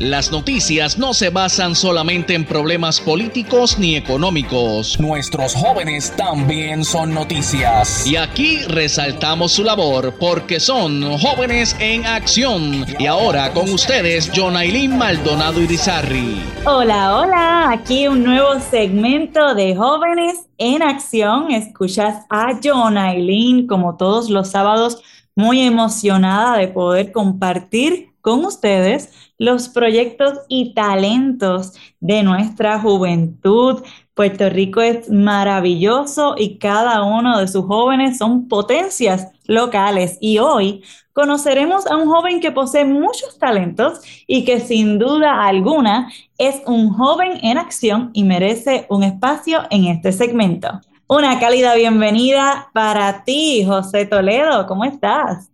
Las 0.00 0.32
noticias 0.32 0.98
no 0.98 1.14
se 1.14 1.30
basan 1.30 1.76
solamente 1.76 2.34
en 2.34 2.44
problemas 2.44 3.00
políticos 3.00 3.78
ni 3.78 3.94
económicos. 3.94 4.98
Nuestros 4.98 5.54
jóvenes 5.54 6.12
también 6.16 6.84
son 6.84 7.14
noticias. 7.14 8.04
Y 8.04 8.16
aquí 8.16 8.58
resaltamos 8.66 9.52
su 9.52 9.62
labor 9.62 10.14
porque 10.18 10.58
son 10.58 11.16
jóvenes 11.18 11.76
en 11.78 12.06
acción. 12.06 12.84
Y 12.98 13.06
ahora 13.06 13.52
con 13.52 13.70
ustedes, 13.70 14.32
Jonailin 14.34 14.98
Maldonado 14.98 15.60
Irizarri. 15.60 16.42
Hola, 16.66 17.16
hola. 17.16 17.70
Aquí 17.70 18.08
un 18.08 18.24
nuevo 18.24 18.58
segmento 18.58 19.54
de 19.54 19.76
jóvenes 19.76 20.48
en 20.58 20.82
acción. 20.82 21.52
Escuchas 21.52 22.26
a 22.30 22.58
Jonailin 22.60 23.68
como 23.68 23.96
todos 23.96 24.28
los 24.28 24.50
sábados, 24.50 25.00
muy 25.36 25.60
emocionada 25.60 26.58
de 26.58 26.66
poder 26.66 27.12
compartir 27.12 28.10
con 28.24 28.44
ustedes 28.44 29.10
los 29.38 29.68
proyectos 29.68 30.40
y 30.48 30.74
talentos 30.74 31.72
de 32.00 32.22
nuestra 32.22 32.78
juventud. 32.78 33.82
Puerto 34.14 34.48
Rico 34.48 34.80
es 34.80 35.10
maravilloso 35.10 36.34
y 36.38 36.58
cada 36.58 37.02
uno 37.02 37.38
de 37.38 37.48
sus 37.48 37.64
jóvenes 37.64 38.18
son 38.18 38.46
potencias 38.48 39.28
locales. 39.46 40.18
Y 40.20 40.38
hoy 40.38 40.84
conoceremos 41.12 41.86
a 41.86 41.96
un 41.96 42.08
joven 42.08 42.40
que 42.40 42.52
posee 42.52 42.84
muchos 42.84 43.38
talentos 43.38 44.00
y 44.26 44.44
que 44.44 44.60
sin 44.60 44.98
duda 44.98 45.46
alguna 45.46 46.10
es 46.38 46.62
un 46.66 46.90
joven 46.92 47.38
en 47.42 47.58
acción 47.58 48.10
y 48.14 48.24
merece 48.24 48.86
un 48.88 49.02
espacio 49.02 49.62
en 49.70 49.86
este 49.86 50.12
segmento. 50.12 50.80
Una 51.06 51.38
cálida 51.38 51.74
bienvenida 51.74 52.68
para 52.72 53.24
ti, 53.24 53.64
José 53.66 54.06
Toledo. 54.06 54.66
¿Cómo 54.66 54.84
estás? 54.84 55.53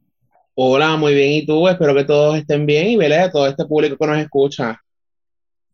Hola, 0.63 0.99
muy 0.99 1.15
bien. 1.15 1.33
¿Y 1.33 1.47
tú? 1.47 1.67
Espero 1.69 1.95
que 1.95 2.05
todos 2.05 2.37
estén 2.37 2.67
bien 2.67 2.89
y 2.89 2.97
vele 2.97 3.17
a 3.17 3.31
todo 3.31 3.47
este 3.47 3.65
público 3.65 3.97
que 3.97 4.07
nos 4.07 4.19
escucha. 4.19 4.79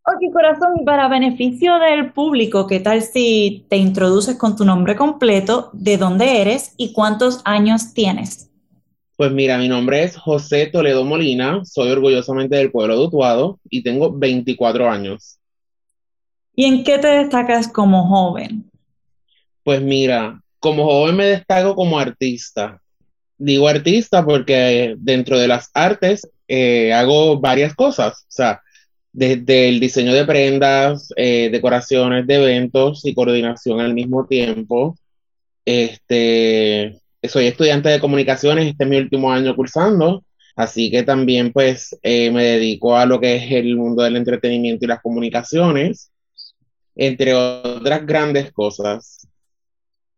Ok, 0.05 0.33
corazón, 0.33 0.75
y 0.81 0.85
para 0.85 1.09
beneficio 1.09 1.81
del 1.81 2.13
público, 2.13 2.69
¿qué 2.69 2.79
tal 2.79 3.03
si 3.03 3.67
te 3.69 3.79
introduces 3.79 4.37
con 4.37 4.55
tu 4.55 4.65
nombre 4.65 4.95
completo, 4.95 5.71
de 5.73 5.97
dónde 5.97 6.41
eres 6.41 6.73
y 6.77 6.93
cuántos 6.93 7.43
años 7.45 7.95
tienes? 7.95 8.49
Pues 9.17 9.33
mira, 9.33 9.59
mi 9.59 9.67
nombre 9.69 10.05
es 10.05 10.17
José 10.17 10.67
Toledo 10.67 11.03
Molina, 11.03 11.65
soy 11.65 11.91
orgullosamente 11.91 12.55
del 12.55 12.71
pueblo 12.71 12.97
de 12.97 13.07
Utuado 13.07 13.59
y 13.69 13.83
tengo 13.83 14.17
24 14.17 14.89
años. 14.89 15.41
¿Y 16.55 16.65
en 16.65 16.85
qué 16.85 16.99
te 16.99 17.09
destacas 17.09 17.67
como 17.67 18.07
joven? 18.07 18.71
Pues 19.65 19.83
mira, 19.83 20.41
como 20.61 20.85
joven 20.85 21.17
me 21.17 21.27
destaco 21.27 21.75
como 21.75 21.99
artista 21.99 22.81
digo 23.39 23.69
artista 23.69 24.25
porque 24.25 24.95
dentro 24.99 25.39
de 25.39 25.49
las 25.49 25.71
artes 25.75 26.29
eh, 26.49 26.93
hago 26.93 27.41
varias 27.41 27.75
cosas, 27.75 28.23
o 28.23 28.31
sea, 28.31 28.63
desde 29.13 29.69
el 29.69 29.81
diseño 29.81 30.13
de 30.13 30.27
prendas, 30.27 31.09
eh, 31.17 31.49
decoraciones 31.51 32.27
de 32.27 32.35
eventos 32.35 33.05
y 33.05 33.15
coordinación 33.15 33.81
al 33.81 33.95
mismo 33.95 34.27
tiempo. 34.27 34.97
Este, 35.65 37.01
soy 37.23 37.47
estudiante 37.47 37.89
de 37.89 38.01
comunicaciones, 38.01 38.67
este 38.67 38.85
es 38.85 38.91
mi 38.91 38.99
último 38.99 39.33
año 39.33 39.57
cursando, 39.57 40.25
así 40.55 40.91
que 40.91 41.03
también 41.03 41.53
pues 41.53 41.97
eh, 42.03 42.31
me 42.31 42.45
dedico 42.45 42.97
a 42.97 43.07
lo 43.07 43.19
que 43.19 43.37
es 43.37 43.53
el 43.53 43.75
mundo 43.77 44.03
del 44.03 44.17
entretenimiento 44.17 44.85
y 44.85 44.89
las 44.89 45.01
comunicaciones, 45.01 46.11
entre 46.95 47.35
otras 47.35 48.07
grandes 48.07 48.53
cosas. 48.53 49.27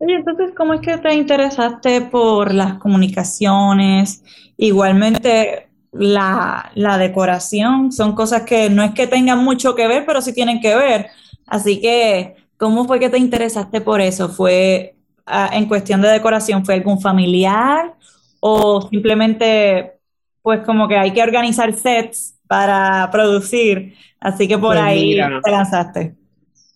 Oye, 0.00 0.14
entonces, 0.14 0.53
¿cómo 0.56 0.75
es 0.75 0.81
que 0.81 0.97
te 0.98 1.12
interesaste 1.14 2.03
por 2.03 2.54
las 2.54 2.75
comunicaciones? 2.78 4.22
Igualmente, 4.56 5.69
la, 5.92 6.70
la 6.75 6.98
decoración, 6.98 7.91
son 7.91 8.14
cosas 8.14 8.42
que 8.42 8.70
no 8.70 8.84
es 8.84 8.92
que 8.92 9.08
tengan 9.08 9.42
mucho 9.42 9.75
que 9.75 9.88
ver, 9.88 10.04
pero 10.06 10.22
sí 10.22 10.32
tienen 10.32 10.60
que 10.60 10.76
ver. 10.76 11.08
Así 11.47 11.81
que, 11.81 12.37
¿cómo 12.56 12.84
fue 12.84 13.00
que 13.00 13.08
te 13.10 13.19
interesaste 13.19 13.81
por 13.81 14.00
eso? 14.00 14.28
¿Fue 14.28 14.94
ah, 15.26 15.50
en 15.53 15.66
cuestión 15.66 16.00
de 16.00 16.08
decoración, 16.08 16.64
fue 16.64 16.75
algún 16.75 17.00
familiar 17.00 17.94
o 18.41 18.82
simplemente, 18.88 19.98
pues 20.42 20.60
como 20.64 20.87
que 20.87 20.97
hay 20.97 21.12
que 21.12 21.22
organizar 21.22 21.72
sets 21.75 22.38
para 22.47 23.10
producir? 23.10 23.94
Así 24.20 24.47
que 24.47 24.58
por 24.58 24.76
pues 24.76 24.81
ahí 24.81 25.16
te 25.42 25.50
lanzaste. 25.50 26.17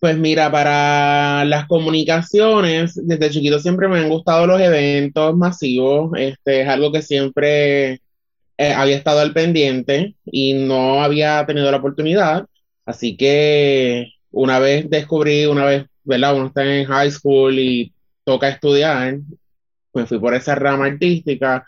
Pues 0.03 0.19
mira, 0.19 0.51
para 0.51 1.45
las 1.45 1.67
comunicaciones, 1.69 2.95
desde 3.07 3.31
chiquito 3.31 3.61
siempre 3.61 3.87
me 3.87 4.01
han 4.01 4.09
gustado 4.09 4.49
los 4.49 4.61
eventos 4.61 5.37
masivos. 5.37 6.11
Este 6.19 6.63
es 6.63 6.69
algo 6.69 6.91
que 6.91 7.03
siempre 7.03 8.01
eh, 8.59 8.73
había 8.75 8.97
estado 8.97 9.21
al 9.21 9.33
pendiente 9.33 10.17
y 10.25 10.55
no 10.55 11.05
había 11.05 11.47
tenido 11.47 11.71
la 11.71 11.77
oportunidad. 11.77 12.47
Así 12.85 13.17
que 13.17 14.09
una 14.33 14.59
vez 14.59 14.91
descubrí, 14.91 15.47
una 15.47 15.67
vez, 15.67 15.87
¿verdad? 16.03 16.35
Uno 16.35 16.47
está 16.49 16.65
en 16.65 16.85
high 16.87 17.11
school 17.13 17.57
y 17.61 17.93
toca 18.25 18.49
estudiar, 18.49 19.19
me 19.95 20.07
fui 20.07 20.19
por 20.19 20.35
esa 20.35 20.57
rama 20.57 20.87
artística, 20.87 21.65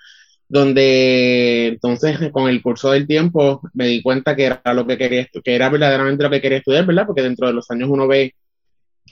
donde 0.49 1.69
entonces 1.69 2.19
con 2.32 2.49
el 2.49 2.62
curso 2.62 2.91
del 2.91 3.06
tiempo 3.06 3.62
me 3.72 3.87
di 3.87 4.03
cuenta 4.03 4.37
que 4.37 4.44
era 4.44 4.75
lo 4.75 4.87
que 4.87 4.99
quería, 4.99 5.28
que 5.43 5.55
era 5.55 5.69
verdaderamente 5.69 6.25
lo 6.25 6.31
que 6.31 6.41
quería 6.41 6.59
estudiar, 6.59 6.87
¿verdad? 6.87 7.06
Porque 7.06 7.22
dentro 7.22 7.47
de 7.47 7.55
los 7.55 7.71
años 7.71 7.88
uno 7.91 8.06
ve 8.06 8.34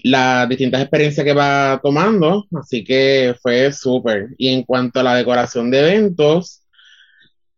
las 0.05 0.49
distintas 0.49 0.83
experiencias 0.83 1.25
que 1.25 1.35
va 1.35 1.81
tomando, 1.83 2.47
así 2.59 2.83
que 2.85 3.35
fue 3.41 3.73
súper. 3.73 4.29
Y 4.39 4.49
en 4.49 4.63
cuanto 4.65 5.01
a 5.01 5.03
la 5.03 5.15
decoración 5.15 5.71
de 5.71 5.81
eventos, 5.81 6.63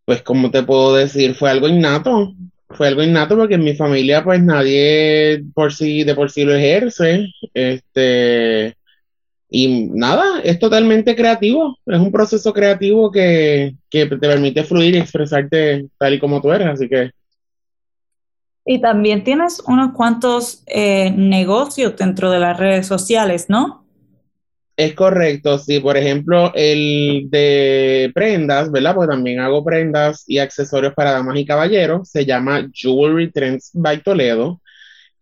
pues 0.05 0.23
como 0.23 0.51
te 0.51 0.63
puedo 0.63 0.95
decir, 0.95 1.35
fue 1.35 1.51
algo 1.51 1.69
innato, 1.69 2.35
fue 2.71 2.89
algo 2.89 3.03
innato 3.03 3.37
porque 3.37 3.55
en 3.55 3.65
mi 3.65 3.75
familia 3.75 4.25
pues 4.25 4.43
nadie 4.43 5.45
por 5.55 5.73
sí, 5.73 6.05
de 6.05 6.15
por 6.15 6.31
sí 6.31 6.45
lo 6.45 6.55
ejerce, 6.55 7.29
este, 7.55 8.74
y 9.57 9.87
nada, 9.93 10.41
es 10.43 10.59
totalmente 10.59 11.15
creativo, 11.15 11.79
es 11.87 12.01
un 12.01 12.11
proceso 12.11 12.53
creativo 12.53 13.13
que, 13.13 13.77
te 13.89 14.07
permite 14.09 14.65
fluir 14.65 14.97
y 14.97 14.99
expresarte 14.99 15.87
tal 15.97 16.15
y 16.15 16.19
como 16.19 16.43
tú 16.43 16.51
eres, 16.51 16.67
así 16.67 16.89
que... 16.89 17.13
Y 18.67 18.81
también 18.81 19.23
tienes 19.23 19.63
unos 19.65 19.93
cuantos 19.93 20.65
eh, 20.67 21.13
negocios 21.13 21.95
dentro 21.97 22.33
de 22.33 22.41
las 22.41 22.59
redes 22.59 22.89
sociales, 22.89 23.47
¿no? 23.49 23.87
Es 24.77 24.95
correcto, 24.95 25.57
sí, 25.61 25.79
por 25.79 25.97
ejemplo, 25.97 26.51
el 26.57 27.29
de 27.31 28.11
prendas, 28.13 28.73
¿verdad? 28.73 28.97
Pues 28.97 29.09
también 29.09 29.39
hago 29.39 29.65
prendas 29.65 30.25
y 30.27 30.39
accesorios 30.39 30.95
para 30.95 31.13
damas 31.13 31.39
y 31.39 31.47
caballeros, 31.47 32.11
se 32.11 32.27
llama 32.27 32.69
Jewelry 32.73 33.31
Trends 33.31 33.71
by 33.73 34.03
Toledo. 34.03 34.61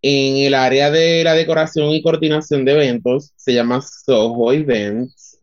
En 0.04 0.36
el 0.36 0.54
área 0.54 0.90
de 0.90 1.22
la 1.22 1.34
decoración 1.34 1.90
y 1.90 2.02
coordinación 2.02 2.64
de 2.64 2.72
eventos 2.72 3.32
se 3.36 3.54
llama 3.54 3.80
Soho 3.80 4.52
Events. 4.52 5.38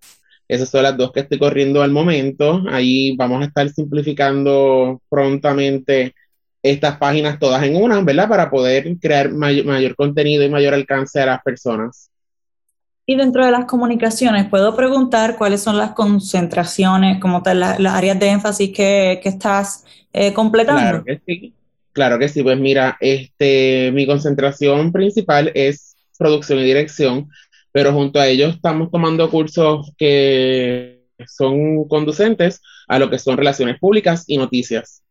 Esas 0.50 0.68
son 0.68 0.84
las 0.84 0.98
dos 0.98 1.14
que 1.14 1.22
estoy 1.22 1.40
corriendo 1.40 1.82
al 1.82 1.92
momento. 1.92 2.64
Ahí 2.70 3.16
vamos 3.16 3.42
a 3.42 3.46
estar 3.46 3.70
simplificando 3.70 5.02
prontamente 5.08 6.14
estas 6.62 6.98
páginas 6.98 7.40
todas 7.40 7.64
en 7.64 7.78
una, 7.78 8.02
¿verdad? 8.02 8.28
Para 8.28 8.50
poder 8.50 8.98
crear 9.00 9.32
mayor 9.32 9.96
contenido 9.96 10.44
y 10.44 10.50
mayor 10.50 10.74
alcance 10.74 11.22
a 11.22 11.28
las 11.28 11.42
personas. 11.42 12.10
Y 13.06 13.16
dentro 13.16 13.46
de 13.46 13.52
las 13.52 13.66
comunicaciones, 13.66 14.50
¿puedo 14.50 14.76
preguntar 14.76 15.38
cuáles 15.38 15.64
son 15.64 15.78
las 15.78 15.94
concentraciones, 15.94 17.20
como 17.20 17.42
tal, 17.42 17.62
las, 17.62 17.80
áreas 17.80 18.20
de 18.20 18.28
énfasis 18.28 18.72
que, 18.76 19.22
estás 19.24 19.86
eh, 20.12 20.34
completando? 20.34 20.82
Claro 20.82 21.04
que 21.06 21.22
sí. 21.26 21.54
Claro 21.94 22.20
que 22.20 22.30
sí, 22.30 22.44
pues 22.44 22.60
mira, 22.60 22.98
este, 23.00 23.92
mi 23.94 24.06
concentración 24.06 24.92
principal 24.92 25.52
es 25.56 25.96
producción 26.18 26.60
y 26.60 26.64
dirección, 26.64 27.30
pero 27.72 27.94
junto 27.94 28.20
a 28.20 28.28
ello 28.28 28.48
estamos 28.48 28.92
tomando 28.92 29.30
cursos 29.30 29.92
que 29.98 31.08
son 31.28 31.88
conducentes 31.88 32.62
a 32.88 33.00
lo 33.00 33.10
que 33.10 33.20
son 33.20 33.38
relaciones 33.38 33.80
públicas 33.80 34.24
y 34.28 34.38
noticias. 34.38 35.04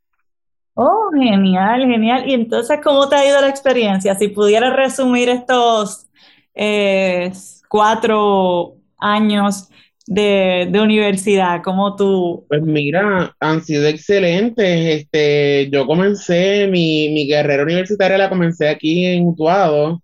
Oh, 0.75 1.11
genial, 1.13 1.81
genial. 1.81 2.29
Y 2.29 2.35
entonces, 2.35 2.79
¿cómo 2.83 3.09
te 3.09 3.17
ha 3.17 3.27
ido 3.27 3.41
la 3.41 3.49
experiencia? 3.49 4.15
Si 4.15 4.29
pudieras 4.29 4.75
resumir 4.77 5.29
estos, 5.29 6.07
eh, 6.55 7.33
cuatro 7.69 8.77
años 8.99 9.69
de, 10.08 10.81
universidad? 10.81 11.62
¿Cómo 11.62 11.96
tú? 11.96 12.44
Pues 12.49 12.62
mira, 12.62 13.34
han 13.40 13.62
sido 13.62 13.87
excelentes. 13.87 15.02
Este, 15.02 15.69
yo 15.70 15.87
comencé, 15.87 16.66
mi, 16.69 17.10
mi 17.10 17.28
carrera 17.28 17.62
universitaria 17.62 18.19
la 18.19 18.28
comencé 18.28 18.69
aquí 18.69 19.05
en 19.06 19.26
Utuado. 19.26 20.02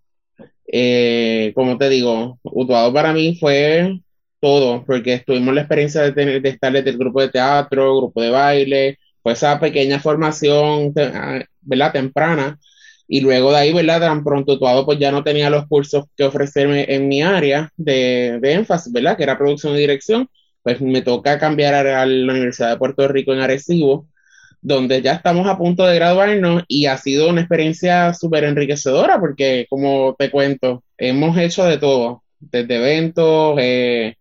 Eh, 0.67 1.53
como 1.55 1.79
te 1.79 1.89
digo, 1.89 2.39
Utuado 2.43 2.93
para 2.93 3.13
mí 3.13 3.37
fue 3.39 4.01
todo, 4.41 4.85
porque 4.85 5.23
tuvimos 5.27 5.55
la 5.55 5.63
experiencia 5.63 6.03
de, 6.03 6.13
tener, 6.13 6.43
de 6.43 6.49
estar 6.51 6.73
desde 6.73 6.91
el 6.91 6.99
grupo 6.99 7.21
de 7.21 7.31
teatro, 7.31 7.97
grupo 7.97 8.21
de 8.21 8.31
baile, 8.31 8.99
pues 9.23 9.39
esa 9.39 9.59
pequeña 9.59 10.01
formación, 10.01 10.93
ah, 10.99 11.41
¿verdad? 11.63 11.93
Temprana. 11.93 12.59
Y 13.07 13.21
luego 13.21 13.53
de 13.53 13.59
ahí, 13.59 13.73
¿verdad? 13.73 14.01
Tan 14.01 14.25
pronto 14.25 14.55
Utuado 14.55 14.87
pues 14.87 14.99
ya 14.99 15.13
no 15.13 15.23
tenía 15.23 15.51
los 15.51 15.67
cursos 15.67 16.07
que 16.17 16.25
ofrecerme 16.25 16.87
en 16.89 17.09
mi 17.09 17.23
área 17.23 17.71
de, 17.77 18.39
de 18.41 18.53
énfasis, 18.53 18.93
¿verdad? 18.93 19.17
Que 19.17 19.25
era 19.25 19.39
producción 19.39 19.75
y 19.75 19.79
dirección. 19.79 20.29
Pues 20.63 20.81
me 20.81 21.03
toca 21.03 21.39
cambiar 21.39 21.75
a, 21.75 22.07
la 22.07 22.33
Universidad 22.33 22.71
de 22.71 22.79
Puerto 22.79 23.07
Rico 23.07 23.35
en 23.35 23.41
Arecibo, 23.41 24.09
donde 24.63 25.03
ya 25.03 25.13
estamos 25.13 25.47
a 25.47 25.59
punto 25.59 25.85
de 25.85 25.97
graduarnos 25.97 26.63
y 26.69 26.87
ha 26.87 26.97
sido 26.97 27.29
una 27.29 27.43
experiencia 27.43 28.15
súper 28.15 28.45
enriquecedora 28.45 29.21
porque, 29.21 29.67
como 29.69 30.17
te 30.19 30.31
cuento, 30.31 30.83
hemos 30.97 31.37
hecho 31.37 31.65
de 31.65 31.77
todo, 31.77 32.23
desde 32.41 32.77
eventos, 32.77 33.57
eh, 33.61 34.17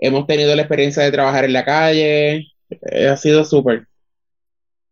hemos 0.00 0.26
tenido 0.26 0.56
la 0.56 0.62
experiencia 0.62 1.04
de 1.04 1.12
trabajar 1.12 1.44
en 1.44 1.52
la 1.52 1.64
calle, 1.64 2.48
eh, 2.70 3.08
ha 3.08 3.16
sido 3.16 3.44
súper. 3.44 3.86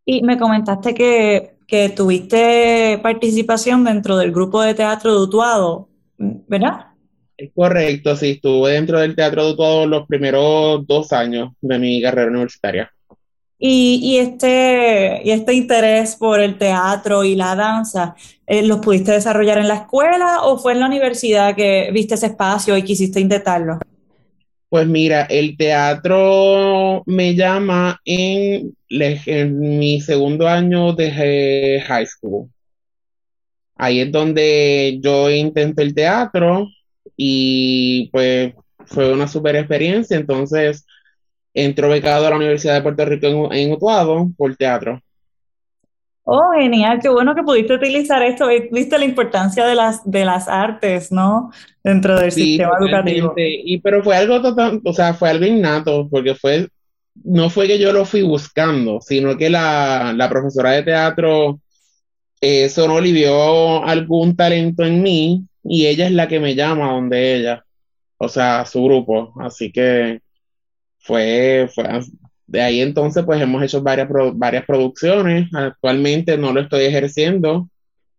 Y 0.05 0.23
me 0.23 0.39
comentaste 0.39 0.95
que, 0.95 1.56
que, 1.67 1.89
tuviste 1.91 2.99
participación 3.03 3.85
dentro 3.85 4.17
del 4.17 4.33
grupo 4.33 4.63
de 4.63 4.75
teatro 4.75 5.15
de 5.15 5.21
Utuado, 5.23 5.89
¿verdad? 6.19 6.87
Es 7.37 7.51
correcto, 7.55 8.17
sí, 8.17 8.31
estuve 8.33 8.73
dentro 8.73 8.99
del 9.01 9.15
teatro 9.15 9.45
de 9.45 9.53
Utuado 9.53 9.87
los 9.87 10.07
primeros 10.07 10.87
dos 10.87 11.13
años 11.13 11.53
de 11.61 11.79
mi 11.79 12.01
carrera 12.01 12.31
universitaria. 12.31 12.91
Y, 13.59 14.01
y, 14.03 14.19
este, 14.19 15.23
y 15.25 15.31
este 15.31 15.55
interés 15.55 16.17
por 16.17 16.41
el 16.41 16.59
teatro 16.59 17.25
y 17.25 17.35
la 17.35 17.55
danza, 17.55 18.15
eh, 18.47 18.63
¿los 18.63 18.79
pudiste 18.81 19.13
desarrollar 19.13 19.59
en 19.59 19.69
la 19.69 19.77
escuela 19.77 20.43
o 20.43 20.59
fue 20.59 20.73
en 20.73 20.81
la 20.81 20.87
universidad 20.87 21.55
que 21.55 21.91
viste 21.93 22.15
ese 22.15 22.27
espacio 22.27 22.77
y 22.77 22.83
quisiste 22.83 23.19
intentarlo? 23.19 23.79
Pues 24.69 24.87
mira, 24.87 25.23
el 25.31 25.57
teatro 25.57 27.03
me 27.07 27.35
llama 27.35 28.01
en, 28.05 28.75
mi 29.59 30.01
segundo 30.01 30.49
año 30.49 30.93
de 30.93 31.83
high 31.87 32.07
school. 32.07 32.51
Ahí 33.77 34.01
es 34.01 34.11
donde 34.11 34.99
yo 35.03 35.31
intenté 35.31 35.83
el 35.83 35.95
teatro 35.95 36.69
y 37.17 38.09
pues 38.11 38.55
fue 38.87 39.13
una 39.13 39.29
super 39.29 39.57
experiencia. 39.57 40.17
Entonces 40.17 40.87
entró 41.55 41.89
becado 41.91 42.27
a 42.27 42.31
la 42.31 42.37
Universidad 42.37 42.75
de 42.75 42.83
Puerto 42.83 43.05
Rico 43.05 43.27
en, 43.27 43.53
en 43.53 43.73
Utuado 43.73 44.31
por 44.37 44.57
teatro. 44.57 45.01
Oh, 46.29 46.51
genial, 46.59 46.99
qué 47.01 47.09
bueno 47.09 47.37
que 47.37 47.45
pudiste 47.45 47.75
utilizar 47.75 48.21
esto. 48.23 48.49
Viste 48.73 48.99
la 48.99 49.05
importancia 49.05 49.65
de 49.65 49.77
las, 49.77 50.03
de 50.05 50.25
las 50.25 50.49
artes, 50.49 51.13
¿no? 51.13 51.53
Dentro 51.85 52.19
del 52.19 52.33
sistema 52.33 52.73
educativo. 52.81 53.33
Y 53.37 53.79
pero 53.79 54.03
fue 54.03 54.17
algo 54.17 54.43
total, 54.43 54.81
o 54.85 54.93
sea, 54.93 55.15
fue 55.15 55.31
algo 55.31 55.47
innato, 55.47 56.09
porque 56.11 56.35
fue, 56.35 56.69
no 57.23 57.49
fue 57.49 57.69
que 57.69 57.79
yo 57.79 57.93
lo 57.93 58.05
fui 58.05 58.23
buscando, 58.23 59.01
sino 59.01 59.37
que 59.37 59.49
la, 59.49 60.13
la 60.17 60.29
profesora 60.29 60.73
de 60.73 60.83
teatro 60.83 61.61
eso 62.41 62.87
no 62.89 63.01
le 63.01 63.13
vio 63.13 63.85
algún 63.85 64.37
talento 64.37 64.85
en 64.85 65.03
mí 65.03 65.47
y 65.63 65.87
ella 65.87 66.07
es 66.07 66.13
la 66.13 66.29
que 66.29 66.41
me 66.41 66.55
llama 66.55 66.93
donde 66.93 67.37
ella, 67.37 67.65
o 68.19 68.29
sea, 68.29 68.65
su 68.67 68.85
grupo. 68.85 69.33
Así 69.41 69.73
que 69.73 70.21
fue, 70.99 71.69
fue 71.73 71.85
de 72.47 72.63
ahí 72.63 72.81
entonces, 72.81 73.25
pues 73.25 73.41
hemos 73.41 73.63
hecho 73.63 73.83
varias, 73.83 74.09
varias 74.35 74.65
producciones. 74.65 75.53
Actualmente 75.53 76.39
no 76.39 76.53
lo 76.53 76.61
estoy 76.61 76.85
ejerciendo. 76.85 77.69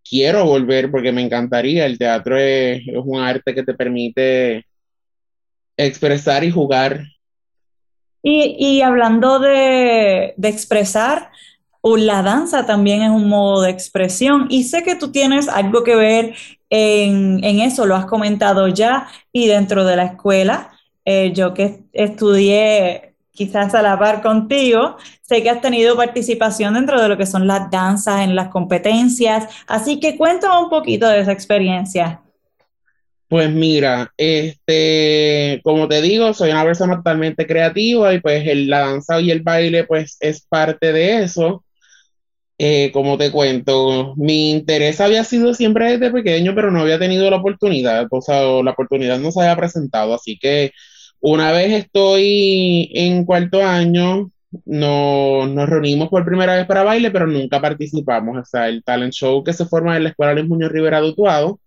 Quiero 0.07 0.45
volver 0.45 0.91
porque 0.91 1.11
me 1.11 1.21
encantaría. 1.21 1.85
El 1.85 1.97
teatro 1.97 2.37
es, 2.37 2.81
un 3.03 3.19
arte 3.19 3.55
que 3.55 3.63
te 3.63 3.73
permite 3.73 4.65
expresar 5.77 6.43
y 6.43 6.51
jugar. 6.51 7.05
Y, 8.21 8.81
hablando 8.81 9.39
de, 9.39 10.33
expresar, 10.43 11.31
la 11.81 12.21
danza 12.21 12.65
también 12.65 13.03
es 13.03 13.09
un 13.09 13.29
modo 13.29 13.61
de 13.61 13.71
expresión. 13.71 14.47
Y 14.49 14.63
sé 14.63 14.83
que 14.83 14.95
tú 14.95 15.13
tienes 15.13 15.47
algo 15.47 15.85
que 15.85 15.95
ver 15.95 16.35
en, 16.69 17.41
eso, 17.43 17.85
lo 17.85 17.95
has 17.95 18.05
comentado 18.07 18.67
ya. 18.67 19.07
Y 19.31 19.47
dentro 19.47 19.85
de 19.85 19.95
la 19.95 20.03
escuela, 20.03 20.71
eh, 21.05 21.31
yo 21.33 21.53
que 21.53 21.83
estudié 21.93 23.06
quizás 23.37 23.75
a 23.75 23.81
la 23.81 23.97
par 23.99 24.21
contigo. 24.21 24.97
Sé 25.21 25.43
que 25.43 25.49
has 25.49 25.61
tenido 25.61 25.95
participación 25.95 26.73
dentro 26.73 26.99
de 27.01 27.07
lo 27.07 27.17
que 27.17 27.27
son 27.27 27.47
las 27.47 27.69
danzas, 27.69 28.21
en 28.21 28.35
las 28.35 28.49
competencias, 28.49 29.45
así 29.67 29.99
que 29.99 30.17
cuéntame 30.17 30.59
un 30.63 30.69
poquito 30.69 31.07
de 31.07 31.19
esa 31.19 31.31
experiencia. 31.31 32.21
Pues 33.29 33.51
mira, 33.51 34.11
este, 34.17 35.59
como 35.63 35.87
te 35.87 36.01
digo, 36.01 36.33
soy 36.33 36.51
una 36.51 36.63
persona 36.63 36.95
totalmente 36.95 37.45
creativa 37.45 38.13
y 38.13 38.21
pues 38.21 38.45
la 38.67 38.79
danza 38.79 39.19
y 39.19 39.31
el 39.31 39.41
baile 39.41 39.83
pues 39.83 40.17
es 40.21 40.41
parte 40.41 40.93
de 40.93 41.23
eso. 41.23 41.63
Eh, 42.59 42.89
como 42.91 43.19
te 43.19 43.31
cuento, 43.31 44.15
mi 44.15 44.49
interés 44.51 44.99
había 44.99 45.23
sido 45.23 45.53
siempre 45.53 45.91
desde 45.91 46.11
pequeño, 46.11 46.55
pero 46.55 46.71
no 46.71 46.79
había 46.81 46.97
tenido 46.97 47.29
la 47.29 47.37
oportunidad, 47.37 48.07
o 48.09 48.19
sea, 48.19 48.41
la 48.63 48.71
oportunidad 48.71 49.19
no 49.19 49.31
se 49.31 49.41
había 49.41 49.55
presentado, 49.55 50.15
así 50.15 50.39
que 50.39 50.71
una 51.19 51.51
vez 51.51 51.73
estoy 51.73 52.89
en 52.93 53.25
cuarto 53.25 53.63
año, 53.65 54.31
nos 54.65 55.69
reunimos 55.69 56.09
por 56.09 56.25
primera 56.25 56.55
vez 56.55 56.65
para 56.65 56.83
baile, 56.83 57.11
pero 57.11 57.27
nunca 57.27 57.61
participamos. 57.61 58.37
O 58.37 58.45
sea, 58.45 58.69
el 58.69 58.83
talent 58.83 59.13
show 59.13 59.43
que 59.43 59.53
se 59.53 59.65
forma 59.65 59.97
en 59.97 60.03
la 60.03 60.09
Escuela 60.09 60.33
Luis 60.33 60.47
Muñoz 60.47 60.71
Rivera 60.71 61.01
de 61.01 61.09
Utuado, 61.09 61.59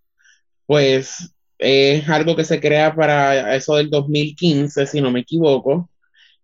pues 0.66 1.34
es 1.58 2.08
algo 2.08 2.36
que 2.36 2.44
se 2.44 2.60
crea 2.60 2.94
para 2.94 3.54
eso 3.56 3.76
del 3.76 3.90
2015, 3.90 4.86
si 4.86 5.00
no 5.00 5.10
me 5.10 5.20
equivoco. 5.20 5.90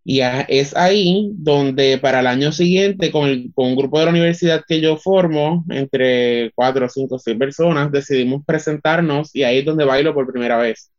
Y 0.05 0.21
es 0.21 0.77
ahí 0.77 1.31
donde 1.35 1.99
para 1.99 2.21
el 2.21 2.29
año 2.29 2.53
siguiente, 2.53 3.11
con, 3.11 3.51
con 3.53 3.67
un 3.69 3.77
grupo 3.77 3.99
de 3.99 4.05
la 4.07 4.13
universidad 4.13 4.65
que 4.67 4.81
yo 4.81 4.97
formo, 4.99 5.65
entre 5.69 6.53
cuatro, 6.55 6.89
cinco, 6.89 7.19
seis 7.19 7.37
personas, 7.37 7.91
decidimos 7.91 8.45
presentarnos 8.47 9.35
y 9.35 9.43
ahí 9.43 9.59
es 9.59 9.65
donde 9.65 9.85
bailo 9.85 10.15
por 10.15 10.31
primera 10.31 10.59
vez. 10.59 10.93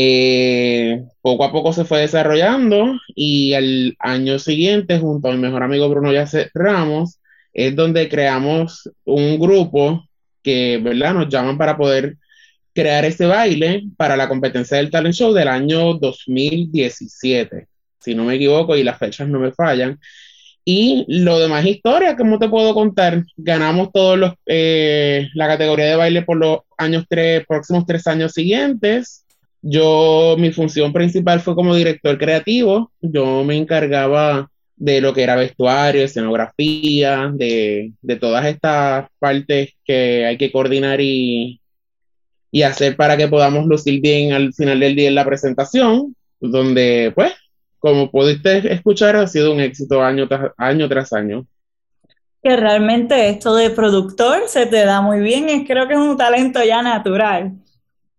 Eh, 0.00 1.02
poco 1.20 1.44
a 1.44 1.50
poco 1.50 1.72
se 1.72 1.84
fue 1.84 1.98
desarrollando 1.98 2.94
y 3.16 3.54
al 3.54 3.96
año 3.98 4.38
siguiente, 4.38 5.00
junto 5.00 5.26
a 5.26 5.32
mi 5.32 5.38
mejor 5.38 5.64
amigo 5.64 5.88
Bruno 5.88 6.12
Yace 6.12 6.50
Ramos, 6.54 7.18
es 7.52 7.74
donde 7.74 8.08
creamos 8.08 8.88
un 9.04 9.40
grupo 9.40 10.04
que, 10.40 10.78
¿verdad? 10.80 11.14
Nos 11.14 11.28
llaman 11.28 11.58
para 11.58 11.76
poder 11.76 12.16
crear 12.72 13.04
este 13.06 13.26
baile 13.26 13.88
para 13.96 14.16
la 14.16 14.28
competencia 14.28 14.76
del 14.76 14.88
talent 14.88 15.16
show 15.16 15.32
del 15.32 15.48
año 15.48 15.94
2017, 15.94 17.66
si 17.98 18.14
no 18.14 18.22
me 18.22 18.36
equivoco 18.36 18.76
y 18.76 18.84
las 18.84 18.98
fechas 18.98 19.26
no 19.26 19.40
me 19.40 19.50
fallan. 19.50 19.98
Y 20.64 21.06
lo 21.08 21.40
demás 21.40 21.66
historia, 21.66 22.14
¿cómo 22.14 22.38
te 22.38 22.48
puedo 22.48 22.72
contar? 22.72 23.24
Ganamos 23.36 23.90
todos 23.92 24.16
los, 24.16 24.34
eh, 24.46 25.28
la 25.34 25.48
categoría 25.48 25.86
de 25.86 25.96
baile 25.96 26.22
por 26.22 26.36
los 26.36 26.60
años 26.76 27.04
tres, 27.08 27.44
próximos 27.48 27.84
tres 27.84 28.06
años 28.06 28.32
siguientes. 28.32 29.24
Yo, 29.62 30.36
mi 30.38 30.52
función 30.52 30.92
principal 30.92 31.40
fue 31.40 31.54
como 31.54 31.74
director 31.74 32.16
creativo. 32.18 32.92
Yo 33.00 33.44
me 33.44 33.56
encargaba 33.56 34.50
de 34.76 35.00
lo 35.00 35.12
que 35.12 35.24
era 35.24 35.34
vestuario, 35.34 36.04
escenografía, 36.04 37.30
de, 37.34 37.92
todas 38.20 38.46
estas 38.46 39.08
partes 39.18 39.74
que 39.84 40.24
hay 40.24 40.38
que 40.38 40.52
coordinar 40.52 41.00
y, 41.00 41.60
y 42.50 42.62
hacer 42.62 42.96
para 42.96 43.16
que 43.16 43.28
podamos 43.28 43.66
lucir 43.66 44.00
bien 44.00 44.32
al 44.32 44.54
final 44.54 44.78
del 44.78 44.94
día 44.94 45.08
en 45.08 45.16
la 45.16 45.24
presentación, 45.24 46.14
donde, 46.40 47.12
pues, 47.14 47.32
como 47.78 48.10
pudiste 48.10 48.72
escuchar, 48.72 49.16
ha 49.16 49.26
sido 49.26 49.52
un 49.52 49.60
éxito 49.60 50.02
año 50.02 50.28
tras 50.28 50.52
año. 50.56 50.88
Tras 50.88 51.12
año. 51.12 51.46
Que 52.42 52.56
realmente 52.56 53.28
esto 53.30 53.56
de 53.56 53.70
productor 53.70 54.42
se 54.46 54.66
te 54.66 54.84
da 54.84 55.00
muy 55.00 55.20
bien, 55.20 55.64
creo 55.64 55.88
que 55.88 55.94
es 55.94 56.00
un 56.00 56.16
talento 56.16 56.62
ya 56.64 56.82
natural. 56.82 57.52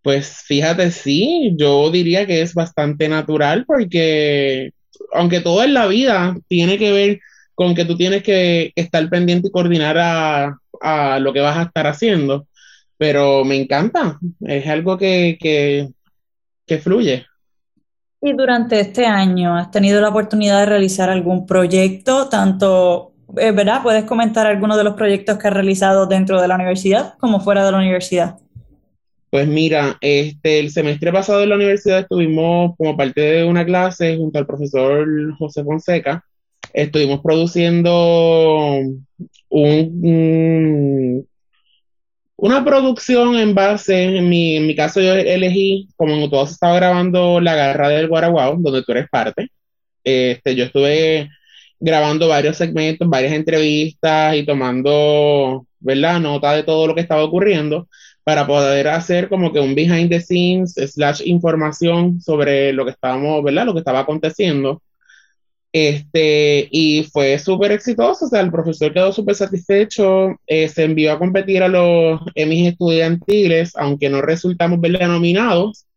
Pues 0.10 0.42
fíjate, 0.44 0.90
sí, 0.90 1.54
yo 1.56 1.92
diría 1.92 2.26
que 2.26 2.42
es 2.42 2.56
bastante 2.56 3.08
natural 3.08 3.64
porque 3.68 4.72
aunque 5.14 5.40
todo 5.40 5.64
en 5.64 5.76
la 5.76 5.86
vida 5.86 6.36
tiene 6.48 6.80
que 6.80 6.92
ver 6.92 7.20
con 7.54 7.76
que 7.76 7.86
tú 7.86 7.96
tienes 7.96 8.24
que 8.24 8.72
estar 8.76 9.08
pendiente 9.08 9.50
y 9.50 9.52
coordinar 9.52 10.00
a, 10.00 11.20
lo 11.20 11.32
que 11.32 11.42
vas 11.42 11.58
a 11.58 11.62
estar 11.62 11.86
haciendo, 11.86 12.48
pero 12.98 13.46
me 13.46 13.62
encanta, 13.62 14.18
es 14.42 14.66
algo 14.66 14.98
que, 14.98 15.38
que 16.66 16.78
fluye. 16.80 17.28
Y 18.20 18.34
durante 18.34 18.80
este 18.80 19.06
año, 19.06 19.56
¿has 19.56 19.70
tenido 19.70 20.02
la 20.02 20.10
oportunidad 20.10 20.62
de 20.62 20.66
realizar 20.66 21.12
algún 21.12 21.46
proyecto, 21.46 22.30
tanto, 22.30 23.14
eh, 23.38 23.52
¿verdad? 23.52 23.84
¿Puedes 23.84 24.06
comentar 24.06 24.48
algunos 24.48 24.76
de 24.76 24.86
los 24.86 24.96
proyectos 24.96 25.38
que 25.38 25.50
has 25.50 25.54
realizado 25.54 26.08
dentro 26.08 26.42
de 26.42 26.48
la 26.48 26.56
universidad 26.56 27.14
como 27.20 27.42
fuera 27.42 27.64
de 27.64 27.72
la 27.74 27.78
universidad? 27.78 28.40
Pues 29.30 29.48
mira, 29.48 29.98
este, 30.02 30.60
el 30.60 30.72
semestre 30.72 31.12
pasado 31.12 31.44
en 31.44 31.50
la 31.50 31.56
universidad 31.56 32.00
estuvimos 32.00 32.76
como 32.78 32.98
parte 32.98 33.22
de 33.22 33.44
una 33.44 33.64
clase 33.64 34.18
junto 34.18 34.40
al 34.40 34.48
profesor 34.48 35.08
José 35.38 35.64
Fonseca. 35.64 36.26
Estuvimos 36.74 37.22
produciendo 37.22 38.80
un, 39.50 41.28
una 42.38 42.66
producción 42.66 43.36
en 43.36 43.54
base, 43.54 44.18
en 44.18 44.30
mi, 44.30 44.60
mi 44.62 44.76
caso 44.76 45.00
yo 45.00 45.14
elegí, 45.14 45.90
como 45.96 46.16
en 46.16 46.30
todos 46.30 46.52
estaba 46.52 46.76
grabando 46.76 47.40
La 47.40 47.56
Garra 47.56 47.90
del 47.90 48.08
Guaraguao, 48.08 48.58
donde 48.58 48.84
tú 48.84 48.92
eres 48.94 49.10
parte. 49.10 49.50
Este, 50.04 50.56
yo 50.56 50.66
estuve 50.66 51.30
grabando 51.80 52.28
varios 52.28 52.58
segmentos, 52.58 53.08
varias 53.08 53.34
entrevistas 53.34 54.36
y 54.36 54.46
tomando, 54.46 55.68
¿verdad? 55.80 56.20
Nota 56.20 56.54
de 56.54 56.64
todo 56.64 56.88
lo 56.88 56.96
que 56.96 57.02
estaba 57.02 57.24
ocurriendo 57.24 57.88
para 58.30 58.46
poder 58.46 58.88
hacer 58.90 59.28
como 59.28 59.52
que 59.52 59.60
un 59.60 59.74
behind 59.74 60.08
the 60.08 60.22
scenes 60.22 60.76
slash 60.76 61.24
información 61.26 62.22
sobre 62.22 62.72
lo 62.74 62.86
que 62.86 62.92
estábamos, 62.92 63.44
¿verdad? 63.44 63.66
Lo 63.66 63.74
que 63.74 63.80
estaba 63.80 64.02
aconteciendo. 64.02 64.84
Este, 65.74 66.68
y 66.70 67.06
fue 67.12 67.40
súper 67.40 67.72
exitoso, 67.72 68.26
o 68.26 68.28
sea, 68.28 68.42
el 68.42 68.52
profesor 68.52 68.94
quedó 68.94 69.12
súper 69.12 69.34
satisfecho, 69.34 70.40
eh, 70.46 70.70
se 70.70 70.84
envió 70.84 71.12
a 71.12 71.18
competir 71.18 71.64
a 71.64 71.68
los 71.70 72.22
Emmys 72.36 72.74
estudiantiles, 72.74 73.76
aunque 73.76 74.10
no 74.10 74.22
resultamos 74.22 74.80
verle 74.80 75.08
nominados, 75.08 75.88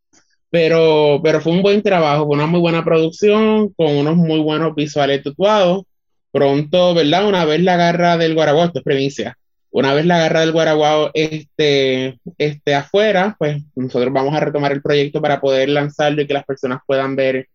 pero, 0.48 1.20
pero 1.22 1.42
fue 1.42 1.52
un 1.52 1.60
buen 1.60 1.82
trabajo, 1.82 2.24
una 2.24 2.46
muy 2.46 2.60
buena 2.60 2.82
producción, 2.82 3.74
con 3.74 3.94
unos 3.94 4.16
muy 4.16 4.40
buenos 4.40 4.74
visuales 4.74 5.22
tatuados. 5.22 5.82
Pronto, 6.30 6.94
¿verdad? 6.94 7.28
Una 7.28 7.44
vez 7.44 7.60
la 7.60 7.76
garra 7.76 8.16
del 8.16 8.34
Guaraguay, 8.34 8.68
esto 8.68 8.78
es 8.78 8.84
provincia, 8.84 9.36
una 9.72 9.94
vez 9.94 10.04
la 10.04 10.18
garra 10.18 10.40
del 10.40 10.52
Guaraguao 10.52 11.10
esté, 11.14 12.18
esté 12.36 12.74
afuera, 12.74 13.34
pues 13.38 13.62
nosotros 13.74 14.12
vamos 14.12 14.34
a 14.34 14.40
retomar 14.40 14.70
el 14.70 14.82
proyecto 14.82 15.20
para 15.22 15.40
poder 15.40 15.70
lanzarlo 15.70 16.20
y 16.20 16.26
que 16.26 16.34
las 16.34 16.44
personas 16.44 16.80
puedan 16.86 17.16
ver 17.16 17.48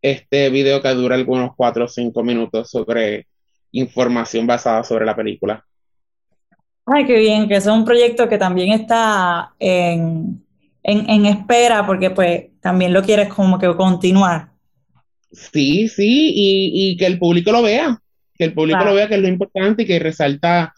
este 0.00 0.50
video 0.50 0.80
que 0.80 0.88
dura 0.90 1.16
algunos 1.16 1.50
cuatro 1.56 1.86
o 1.86 1.88
cinco 1.88 2.22
minutos 2.22 2.70
sobre 2.70 3.26
información 3.72 4.46
basada 4.46 4.84
sobre 4.84 5.04
la 5.04 5.16
película. 5.16 5.64
Ay, 6.86 7.06
qué 7.06 7.18
bien, 7.18 7.48
que 7.48 7.56
es 7.56 7.66
un 7.66 7.84
proyecto 7.84 8.28
que 8.28 8.38
también 8.38 8.72
está 8.72 9.52
en, 9.58 10.44
espera 10.84 11.84
porque 11.84 12.10
pues 12.10 12.44
también 12.60 12.92
lo 12.92 13.02
quieres 13.02 13.32
como 13.32 13.58
que 13.58 13.74
continuar. 13.74 14.50
Sí, 15.32 15.88
sí, 15.88 16.32
y, 16.36 16.96
que 16.96 17.06
el 17.06 17.18
público 17.18 17.50
lo 17.50 17.62
vea, 17.62 17.98
que 18.34 18.44
el 18.44 18.54
público 18.54 18.84
lo 18.84 18.94
vea, 18.94 19.08
que 19.08 19.16
es 19.16 19.20
lo 19.20 19.26
importante 19.26 19.82
y 19.82 19.86
que 19.86 19.98
resalta 19.98 20.72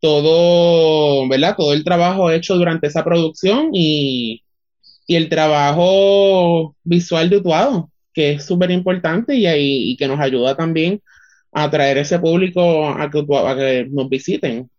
todo, 0.00 1.28
¿verdad? 1.28 1.54
Todo 1.56 1.72
el 1.72 1.84
trabajo 1.84 2.30
hecho 2.30 2.56
durante 2.56 2.86
esa 2.86 3.04
producción 3.04 3.70
y, 3.72 4.42
el 5.08 5.30
trabajo 5.30 6.76
visual 6.84 7.30
de 7.30 7.38
Utuado, 7.38 7.90
que 8.12 8.32
es 8.32 8.44
súper 8.44 8.70
importante 8.70 9.34
y, 9.34 9.46
y, 9.46 9.96
que 9.96 10.06
nos 10.06 10.20
ayuda 10.20 10.54
también 10.54 11.00
a 11.50 11.64
atraer 11.64 11.96
ese 11.96 12.18
público 12.18 12.86
a 12.86 13.10
que, 13.10 13.20
a 13.20 13.56
que 13.56 13.86
nos 13.90 14.08
visiten. 14.10 14.70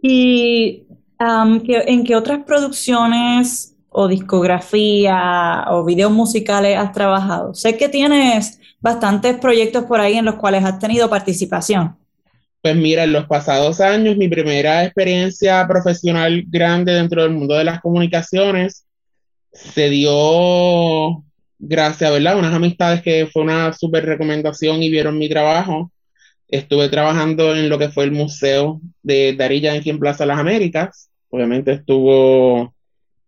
¿Y 0.00 0.86
en 1.18 2.04
qué 2.04 2.16
otras 2.16 2.44
producciones 2.44 3.76
o 3.90 4.08
discografía 4.08 5.66
o 5.68 5.84
videos 5.84 6.12
musicales 6.12 6.78
has 6.78 6.92
trabajado? 6.92 7.52
Sé 7.52 7.76
que 7.76 7.90
tienes 7.90 8.58
bastantes 8.80 9.36
proyectos 9.38 9.84
por 9.84 10.00
ahí 10.00 10.14
en 10.14 10.24
los 10.24 10.36
cuales 10.36 10.64
has 10.64 10.78
tenido 10.78 11.10
participación. 11.10 11.98
Pues 12.60 12.76
mira, 12.76 13.04
en 13.04 13.12
los 13.12 13.26
pasados 13.26 13.80
años, 13.80 14.16
mi 14.16 14.28
primera 14.28 14.84
experiencia 14.84 15.66
profesional 15.68 16.44
grande 16.48 16.92
dentro 16.92 17.22
del 17.22 17.30
mundo 17.32 17.54
de 17.54 17.64
las 17.64 17.80
comunicaciones 17.80 18.84
se 19.52 19.88
dio 19.90 21.24
gracias, 21.58 22.12
¿verdad? 22.12 22.38
Unas 22.38 22.54
amistades 22.54 23.02
que 23.02 23.28
fue 23.32 23.42
una 23.42 23.72
súper 23.72 24.04
recomendación 24.06 24.82
y 24.82 24.90
vieron 24.90 25.18
mi 25.18 25.28
trabajo. 25.28 25.92
Estuve 26.48 26.88
trabajando 26.88 27.54
en 27.54 27.68
lo 27.68 27.78
que 27.78 27.90
fue 27.90 28.04
el 28.04 28.12
Museo 28.12 28.80
de 29.02 29.34
Darilla 29.34 29.74
en 29.76 29.98
Plaza 29.98 30.26
Las 30.26 30.38
Américas. 30.38 31.10
Obviamente 31.30 31.72
estuvo, 31.72 32.74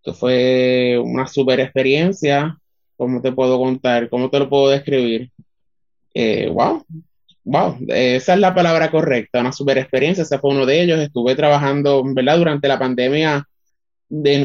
que 0.03 0.13
fue 0.13 0.99
una 1.03 1.27
súper 1.27 1.61
experiencia. 1.61 2.57
¿Cómo 2.97 3.21
te 3.23 3.33
puedo 3.33 3.59
contar? 3.59 4.09
¿Cómo 4.09 4.31
te 4.31 4.39
lo 4.39 4.49
puedo 4.49 4.71
describir? 4.71 5.31
Eh, 6.15 6.49
wow, 6.53 6.85
wow, 7.45 7.79
esa 7.89 8.35
es 8.35 8.41
la 8.41 8.55
palabra 8.55 8.91
correcta, 8.91 9.41
una 9.41 9.53
super 9.53 9.79
experiencia, 9.79 10.23
ese 10.23 10.39
fue 10.39 10.51
uno 10.51 10.67
de 10.67 10.83
ellos, 10.83 11.01
estuve 11.01 11.35
trabajando, 11.35 12.03
¿verdad? 12.15 12.39
Durante 12.39 12.69
la 12.69 12.79
pandemia, 12.79 13.45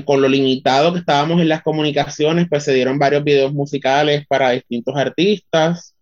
con 0.05 0.21
lo 0.21 0.27
limitado 0.27 0.93
que 0.93 0.99
estábamos 0.99 1.41
en 1.41 1.49
las 1.49 1.63
comunicaciones, 1.63 2.47
pues 2.49 2.63
se 2.63 2.73
dieron 2.73 2.99
varios 2.99 3.23
videos 3.23 3.53
musicales 3.53 4.25
para 4.27 4.51
distintos 4.51 4.95
artistas, 4.95 5.95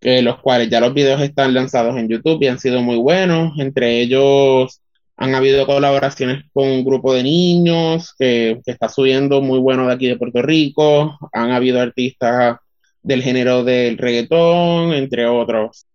los 0.00 0.40
cuales 0.40 0.68
ya 0.68 0.80
los 0.80 0.92
videos 0.94 1.20
están 1.22 1.54
lanzados 1.54 1.96
en 1.96 2.08
YouTube 2.08 2.42
y 2.42 2.48
han 2.48 2.58
sido 2.58 2.82
muy 2.82 2.96
buenos, 2.96 3.58
entre 3.58 4.00
ellos 4.00 4.80
han 5.16 5.34
habido 5.34 5.64
colaboraciones 5.66 6.44
con 6.52 6.66
un 6.68 6.84
grupo 6.84 7.14
de 7.14 7.22
niños 7.22 8.14
que, 8.18 8.60
que 8.64 8.72
está 8.72 8.88
subiendo 8.88 9.40
muy 9.40 9.58
bueno 9.60 9.86
de 9.86 9.94
aquí 9.94 10.06
de 10.08 10.16
Puerto 10.16 10.42
Rico, 10.42 11.16
han 11.32 11.52
habido 11.52 11.80
artistas 11.80 12.56
del 13.02 13.22
género 13.22 13.64
del 13.64 13.98
reggaetón, 13.98 14.92
entre 14.92 15.26
otros. 15.26 15.86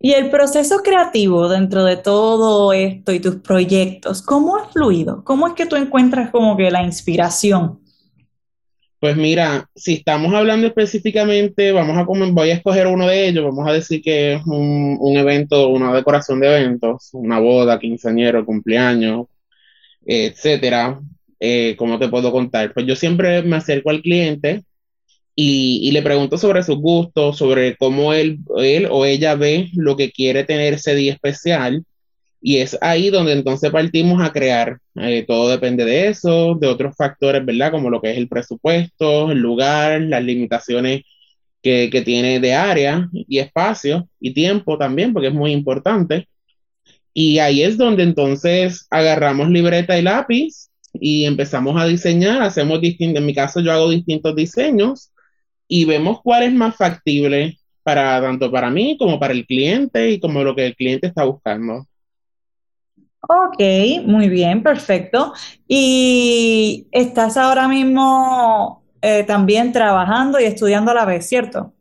Y 0.00 0.12
el 0.12 0.30
proceso 0.30 0.78
creativo 0.82 1.48
dentro 1.48 1.84
de 1.84 1.96
todo 1.96 2.72
esto 2.72 3.12
y 3.12 3.20
tus 3.20 3.36
proyectos, 3.36 4.22
¿cómo 4.22 4.56
ha 4.56 4.68
fluido? 4.68 5.24
¿Cómo 5.24 5.46
es 5.46 5.54
que 5.54 5.66
tú 5.66 5.76
encuentras 5.76 6.30
como 6.30 6.56
que 6.56 6.70
la 6.70 6.82
inspiración? 6.82 7.80
Pues 9.00 9.16
mira, 9.16 9.68
si 9.74 9.94
estamos 9.94 10.32
hablando 10.32 10.66
específicamente, 10.66 11.72
vamos 11.72 11.96
a 11.98 12.04
voy 12.04 12.50
a 12.50 12.54
escoger 12.54 12.86
uno 12.86 13.06
de 13.06 13.28
ellos, 13.28 13.44
vamos 13.44 13.68
a 13.68 13.72
decir 13.72 14.00
que 14.00 14.34
es 14.34 14.46
un, 14.46 15.16
evento, 15.16 15.68
una 15.68 15.92
decoración 15.92 16.40
de 16.40 16.46
eventos, 16.46 17.10
una 17.12 17.38
boda, 17.38 17.78
quinceañero, 17.78 18.46
cumpleaños, 18.46 19.26
etcétera. 20.06 21.00
Eh, 21.38 21.76
¿Cómo 21.76 21.98
te 21.98 22.08
puedo 22.08 22.32
contar? 22.32 22.72
Pues 22.72 22.86
yo 22.86 22.96
siempre 22.96 23.42
me 23.42 23.56
acerco 23.56 23.90
al 23.90 24.00
cliente 24.00 24.64
y, 25.36 25.90
le 25.90 26.02
pregunto 26.02 26.38
sobre 26.38 26.62
sus 26.62 26.76
gustos, 26.76 27.38
sobre 27.38 27.76
cómo 27.76 28.12
él, 28.12 28.38
él 28.58 28.88
o 28.90 29.04
ella 29.04 29.34
ve 29.34 29.70
lo 29.74 29.96
que 29.96 30.12
quiere 30.12 30.44
tener 30.44 30.74
ese 30.74 30.94
día 30.94 31.12
especial. 31.14 31.84
Y 32.40 32.58
es 32.58 32.78
ahí 32.82 33.10
donde 33.10 33.32
entonces 33.32 33.70
partimos 33.70 34.22
a 34.22 34.32
crear. 34.32 34.78
Eh, 34.96 35.24
todo 35.26 35.48
depende 35.50 35.84
de 35.84 36.08
eso, 36.08 36.54
de 36.54 36.68
otros 36.68 36.94
factores, 36.96 37.44
¿verdad? 37.44 37.72
Como 37.72 37.90
lo 37.90 38.00
que 38.00 38.12
es 38.12 38.18
el 38.18 38.28
presupuesto, 38.28 39.32
el 39.32 39.38
lugar, 39.38 40.00
las 40.02 40.22
limitaciones 40.22 41.02
que, 41.62 41.88
que 41.90 42.02
tiene 42.02 42.40
de 42.40 42.54
área 42.54 43.08
y 43.12 43.38
espacio 43.38 44.08
y 44.20 44.34
tiempo 44.34 44.78
también, 44.78 45.12
porque 45.12 45.28
es 45.28 45.34
muy 45.34 45.52
importante. 45.52 46.28
Y 47.14 47.38
ahí 47.38 47.62
es 47.62 47.78
donde 47.78 48.02
entonces 48.02 48.86
agarramos 48.90 49.48
libreta 49.50 49.98
y 49.98 50.02
lápiz 50.02 50.70
y 50.92 51.24
empezamos 51.24 51.80
a 51.80 51.86
diseñar, 51.86 52.42
hacemos 52.42 52.80
distintos, 52.80 53.20
en 53.20 53.26
mi 53.26 53.34
caso 53.34 53.60
yo 53.60 53.72
hago 53.72 53.90
distintos 53.90 54.36
diseños 54.36 55.10
y 55.76 55.84
vemos 55.86 56.20
cuál 56.22 56.44
es 56.44 56.52
más 56.52 56.76
factible 56.76 57.58
para 57.82 58.20
tanto 58.20 58.48
para 58.48 58.70
mí 58.70 58.96
como 58.96 59.18
para 59.18 59.32
el 59.32 59.44
cliente 59.44 60.08
y 60.08 60.20
como 60.20 60.44
lo 60.44 60.54
que 60.54 60.66
el 60.66 60.76
cliente 60.76 61.08
está 61.08 61.24
buscando. 61.24 61.84
Ok, 63.22 63.60
muy 64.04 64.28
bien, 64.28 64.62
perfecto. 64.62 65.32
Y 65.66 66.86
estás 66.92 67.36
ahora 67.36 67.66
mismo 67.66 68.84
eh, 69.02 69.24
también 69.24 69.72
trabajando 69.72 70.38
y 70.38 70.44
estudiando 70.44 70.92
a 70.92 70.94
la 70.94 71.06
vez, 71.06 71.26
¿cierto? 71.26 71.72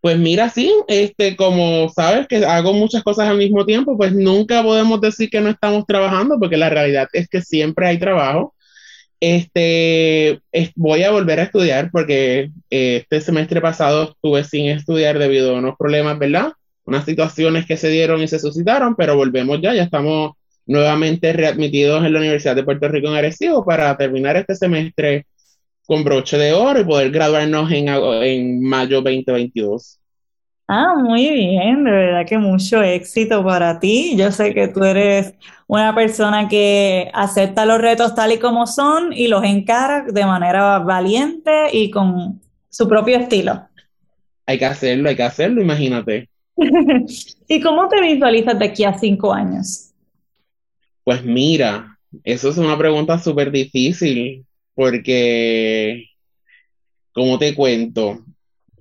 Pues 0.00 0.16
mira, 0.16 0.48
sí, 0.48 0.72
este, 0.86 1.34
como 1.34 1.88
sabes 1.88 2.28
que 2.28 2.46
hago 2.46 2.72
muchas 2.72 3.02
cosas 3.02 3.26
al 3.26 3.38
mismo 3.38 3.66
tiempo, 3.66 3.96
pues 3.96 4.12
nunca 4.12 4.62
podemos 4.62 5.00
decir 5.00 5.28
que 5.28 5.40
no 5.40 5.48
estamos 5.48 5.84
trabajando, 5.86 6.38
porque 6.38 6.56
la 6.56 6.70
realidad 6.70 7.08
es 7.12 7.28
que 7.28 7.42
siempre 7.42 7.88
hay 7.88 7.98
trabajo. 7.98 8.54
Este, 9.20 10.40
voy 10.76 11.02
a 11.02 11.10
volver 11.10 11.40
a 11.40 11.44
estudiar 11.44 11.90
porque 11.90 12.50
eh, 12.70 12.98
este 13.02 13.20
semestre 13.20 13.60
pasado 13.60 14.10
estuve 14.10 14.44
sin 14.44 14.68
estudiar 14.68 15.18
debido 15.18 15.54
a 15.54 15.58
unos 15.58 15.76
problemas, 15.76 16.18
¿verdad? 16.18 16.52
Unas 16.84 17.04
situaciones 17.04 17.66
que 17.66 17.76
se 17.76 17.88
dieron 17.88 18.22
y 18.22 18.28
se 18.28 18.38
suscitaron, 18.38 18.94
pero 18.96 19.16
volvemos 19.16 19.60
ya, 19.60 19.74
ya 19.74 19.82
estamos 19.82 20.32
nuevamente 20.66 21.32
readmitidos 21.32 22.04
en 22.04 22.12
la 22.12 22.20
Universidad 22.20 22.54
de 22.54 22.62
Puerto 22.62 22.88
Rico 22.88 23.08
en 23.08 23.14
Arecibo 23.14 23.64
para 23.64 23.96
terminar 23.96 24.36
este 24.36 24.54
semestre 24.54 25.26
con 25.86 26.04
broche 26.04 26.36
de 26.38 26.52
oro 26.52 26.80
y 26.80 26.84
poder 26.84 27.10
graduarnos 27.10 27.72
en, 27.72 27.88
en 27.88 28.62
mayo 28.62 29.00
2022. 29.00 29.98
Ah, 30.70 30.94
muy 30.94 31.30
bien, 31.30 31.82
de 31.82 31.90
verdad 31.90 32.26
que 32.26 32.36
mucho 32.36 32.82
éxito 32.82 33.42
para 33.42 33.80
ti. 33.80 34.14
Yo 34.18 34.30
sé 34.30 34.52
que 34.52 34.68
tú 34.68 34.84
eres 34.84 35.32
una 35.66 35.94
persona 35.94 36.46
que 36.46 37.10
acepta 37.14 37.64
los 37.64 37.80
retos 37.80 38.14
tal 38.14 38.32
y 38.32 38.38
como 38.38 38.66
son 38.66 39.14
y 39.14 39.28
los 39.28 39.42
encara 39.44 40.02
de 40.02 40.26
manera 40.26 40.78
valiente 40.80 41.68
y 41.72 41.90
con 41.90 42.42
su 42.68 42.86
propio 42.86 43.16
estilo. 43.16 43.66
Hay 44.44 44.58
que 44.58 44.66
hacerlo, 44.66 45.08
hay 45.08 45.16
que 45.16 45.22
hacerlo, 45.22 45.62
imagínate. 45.62 46.28
¿Y 47.48 47.60
cómo 47.62 47.88
te 47.88 48.02
visualizas 48.02 48.58
de 48.58 48.66
aquí 48.66 48.84
a 48.84 48.92
cinco 48.92 49.32
años? 49.32 49.94
Pues 51.02 51.24
mira, 51.24 51.98
eso 52.24 52.50
es 52.50 52.58
una 52.58 52.76
pregunta 52.76 53.18
súper 53.18 53.50
difícil 53.50 54.44
porque, 54.74 56.04
como 57.12 57.38
te 57.38 57.54
cuento, 57.54 58.22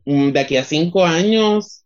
de 0.08 0.40
aquí 0.40 0.56
a 0.56 0.64
cinco 0.64 1.06
años 1.06 1.84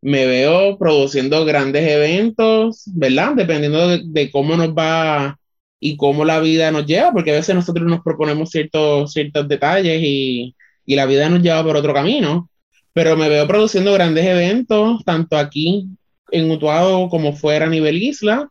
me 0.00 0.26
veo 0.26 0.78
produciendo 0.78 1.44
grandes 1.44 1.88
eventos, 1.90 2.84
¿verdad? 2.94 3.32
Dependiendo 3.34 3.98
de, 3.98 4.30
cómo 4.30 4.56
nos 4.56 4.68
va 4.68 5.38
y 5.80 5.96
cómo 5.96 6.24
la 6.24 6.38
vida 6.40 6.70
nos 6.70 6.86
lleva, 6.86 7.12
porque 7.12 7.32
a 7.32 7.34
veces 7.34 7.54
nosotros 7.54 7.86
nos 7.88 8.02
proponemos 8.02 8.50
ciertos, 8.50 9.12
ciertos 9.12 9.48
detalles 9.48 10.00
y, 10.02 10.54
y 10.86 10.94
la 10.94 11.06
vida 11.06 11.28
nos 11.28 11.42
lleva 11.42 11.64
por 11.64 11.76
otro 11.76 11.92
camino. 11.92 12.48
Pero 12.92 13.16
me 13.16 13.28
veo 13.28 13.46
produciendo 13.48 13.92
grandes 13.92 14.24
eventos, 14.24 15.04
tanto 15.04 15.36
aquí 15.36 15.88
en 16.30 16.50
Utuado 16.50 17.08
como 17.08 17.32
fuera 17.32 17.66
a 17.66 17.70
nivel 17.70 18.00
isla, 18.00 18.48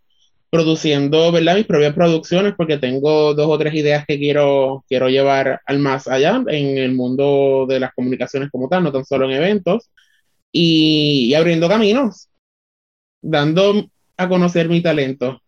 produciendo, 0.53 1.31
¿verdad? 1.31 1.55
Mis 1.55 1.65
propias 1.65 1.95
producciones, 1.95 2.53
porque 2.55 2.77
tengo 2.77 3.33
dos 3.33 3.47
o 3.49 3.57
tres 3.57 3.73
ideas 3.73 4.05
que 4.05 4.19
quiero, 4.19 4.85
quiero 4.87 5.09
llevar 5.09 5.61
al 5.65 5.79
más 5.79 6.07
allá 6.07 6.43
en 6.45 6.77
el 6.77 6.93
mundo 6.93 7.65
de 7.67 7.79
las 7.79 7.91
comunicaciones 7.95 8.51
como 8.51 8.69
tal, 8.69 8.83
no 8.83 8.91
tan 8.91 9.03
solo 9.03 9.25
en 9.25 9.31
eventos, 9.31 9.89
y, 10.51 11.33
abriendo 11.33 11.67
caminos, 11.67 12.29
dando 13.19 13.83
a 14.15 14.29
conocer 14.29 14.69
mi 14.69 14.79
talento. 14.79 15.41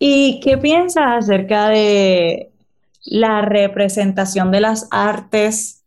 ¿Y 0.00 0.40
qué 0.40 0.58
piensas 0.58 1.24
acerca 1.24 1.68
de 1.68 2.50
la 3.04 3.42
representación 3.42 4.50
de 4.50 4.62
las 4.62 4.88
artes 4.90 5.84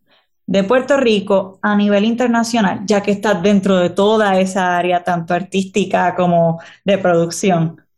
de 0.47 0.63
Puerto 0.63 0.95
Rico 0.95 1.59
a 1.61 1.75
nivel 1.75 2.05
internacional, 2.05 2.79
ya 2.85 3.03
que 3.03 3.11
estás 3.11 3.43
dentro 3.43 3.75
de 3.75 3.89
toda 3.89 4.39
esa 4.39 4.77
área, 4.77 5.03
tanto 5.03 5.33
artística 5.33 6.15
como 6.15 6.61
de 6.85 6.97
producción? 6.97 7.88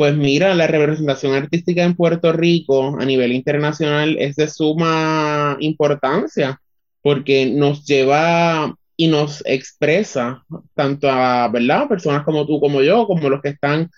Pues 0.00 0.16
mira, 0.16 0.54
la 0.54 0.66
representación 0.66 1.34
artística 1.34 1.84
en 1.84 1.94
Puerto 1.94 2.32
Rico 2.32 2.98
a 2.98 3.04
nivel 3.04 3.32
internacional 3.32 4.16
es 4.18 4.34
de 4.36 4.48
suma 4.48 5.58
importancia 5.60 6.58
porque 7.02 7.44
nos 7.44 7.84
lleva 7.84 8.74
y 8.96 9.08
nos 9.08 9.42
expresa 9.44 10.42
tanto 10.72 11.10
a, 11.10 11.48
¿verdad? 11.48 11.86
Personas 11.86 12.24
como 12.24 12.46
tú, 12.46 12.58
como 12.60 12.80
yo, 12.80 13.06
como 13.06 13.28
los 13.28 13.42
que 13.42 13.50
están 13.50 13.90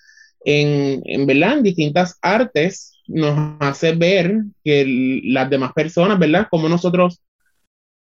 en, 0.44 1.02
en, 1.04 1.24
¿verdad? 1.24 1.58
en 1.58 1.62
distintas 1.62 2.18
artes, 2.20 3.00
nos 3.06 3.54
hace 3.60 3.94
ver 3.94 4.42
que 4.64 5.22
las 5.22 5.48
demás 5.50 5.72
personas, 5.72 6.18
¿verdad? 6.18 6.48
Como 6.50 6.68
nosotros 6.68 7.20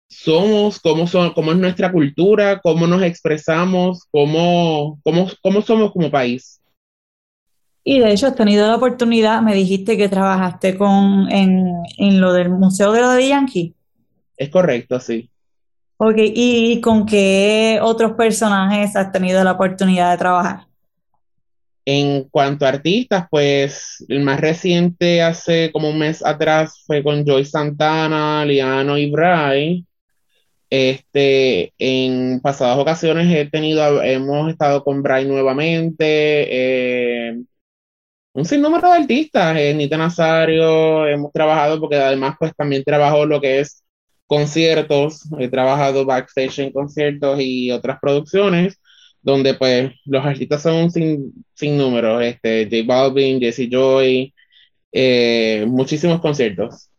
somos, 0.09 0.79
cómo, 0.79 1.09
son, 1.09 1.33
cómo 1.33 1.51
es 1.51 1.59
nuestra 1.59 1.91
cultura, 1.91 2.61
cómo 2.61 2.87
nos 2.87 3.03
expresamos, 3.03 4.05
cómo, 4.13 5.01
cómo, 5.03 5.29
cómo 5.43 5.63
somos 5.63 5.91
como 5.91 6.13
país. 6.13 6.61
Y 7.85 8.01
de 8.01 8.13
hecho, 8.13 8.27
has 8.27 8.35
tenido 8.35 8.67
la 8.67 8.77
oportunidad, 8.77 9.41
me 9.43 9.55
dijiste 9.55 9.97
que 9.97 10.09
trabajaste 10.09 10.77
con, 10.77 11.31
en, 11.31 11.67
en 11.97 12.21
lo 12.21 12.33
del 12.33 12.51
Museo 12.51 12.93
de 12.93 13.01
lo 13.01 13.11
de 13.11 13.29
Yankee. 13.29 13.75
Es 14.37 14.51
correcto, 14.51 15.01
sí. 15.01 15.31
Ok, 15.97 16.17
¿y 16.19 16.81
con 16.81 17.07
qué 17.07 17.81
otros 17.83 18.13
personajes 18.13 18.95
has 18.95 19.11
tenido 19.11 19.43
la 19.43 19.53
oportunidad 19.53 20.13
de 20.13 20.19
trabajar? 20.19 20.61
En 21.85 22.25
cuanto 22.25 22.67
a 22.67 22.69
artistas, 22.69 23.27
pues 23.31 24.05
el 24.09 24.21
más 24.21 24.41
reciente 24.41 25.23
hace 25.23 25.73
como 25.73 25.89
un 25.89 25.99
mes 25.99 26.25
atrás 26.25 26.85
fue 26.87 27.03
con 27.03 27.25
Joy 27.25 27.45
Santana, 27.47 28.45
Liano 28.45 28.99
y 28.99 29.11
Bray. 29.11 29.85
Este, 30.71 31.73
en 31.79 32.41
pasadas 32.43 32.77
ocasiones 32.79 33.35
he 33.35 33.47
tenido, 33.47 34.03
hemos 34.03 34.51
estado 34.51 34.85
con 34.85 35.03
Bray 35.03 35.27
nuevamente, 35.27 36.47
eh, 36.51 37.39
un 38.39 38.45
sinnúmero 38.45 38.89
de 38.89 38.99
artistas, 38.99 39.57
eh, 39.59 39.75
Nita 39.75 39.97
Nazario, 39.97 41.07
hemos 41.09 41.33
trabajado 41.33 41.81
porque 41.81 41.97
además 41.97 42.37
pues 42.39 42.53
también 42.57 42.85
trabajo 42.85 43.27
lo 43.27 43.41
que 43.41 43.59
es 43.61 43.83
conciertos, 44.27 45.23
he 45.41 45.49
trabajado 45.49 46.05
backstage 46.05 46.61
en 46.61 46.73
conciertos 46.73 47.41
y 47.41 47.73
otras 47.73 47.99
producciones, 48.01 48.81
donde 49.23 49.55
pues 49.55 49.93
los 50.05 50.25
artistas 50.25 50.63
son 50.63 50.91
sin, 50.93 51.33
sin 51.55 51.77
número, 51.77 52.21
este, 52.21 52.65
J 52.71 52.85
Balvin, 52.87 53.41
Jesse 53.41 53.69
Joy, 53.69 54.33
eh, 54.93 55.65
muchísimos 55.67 56.21
conciertos. 56.21 56.91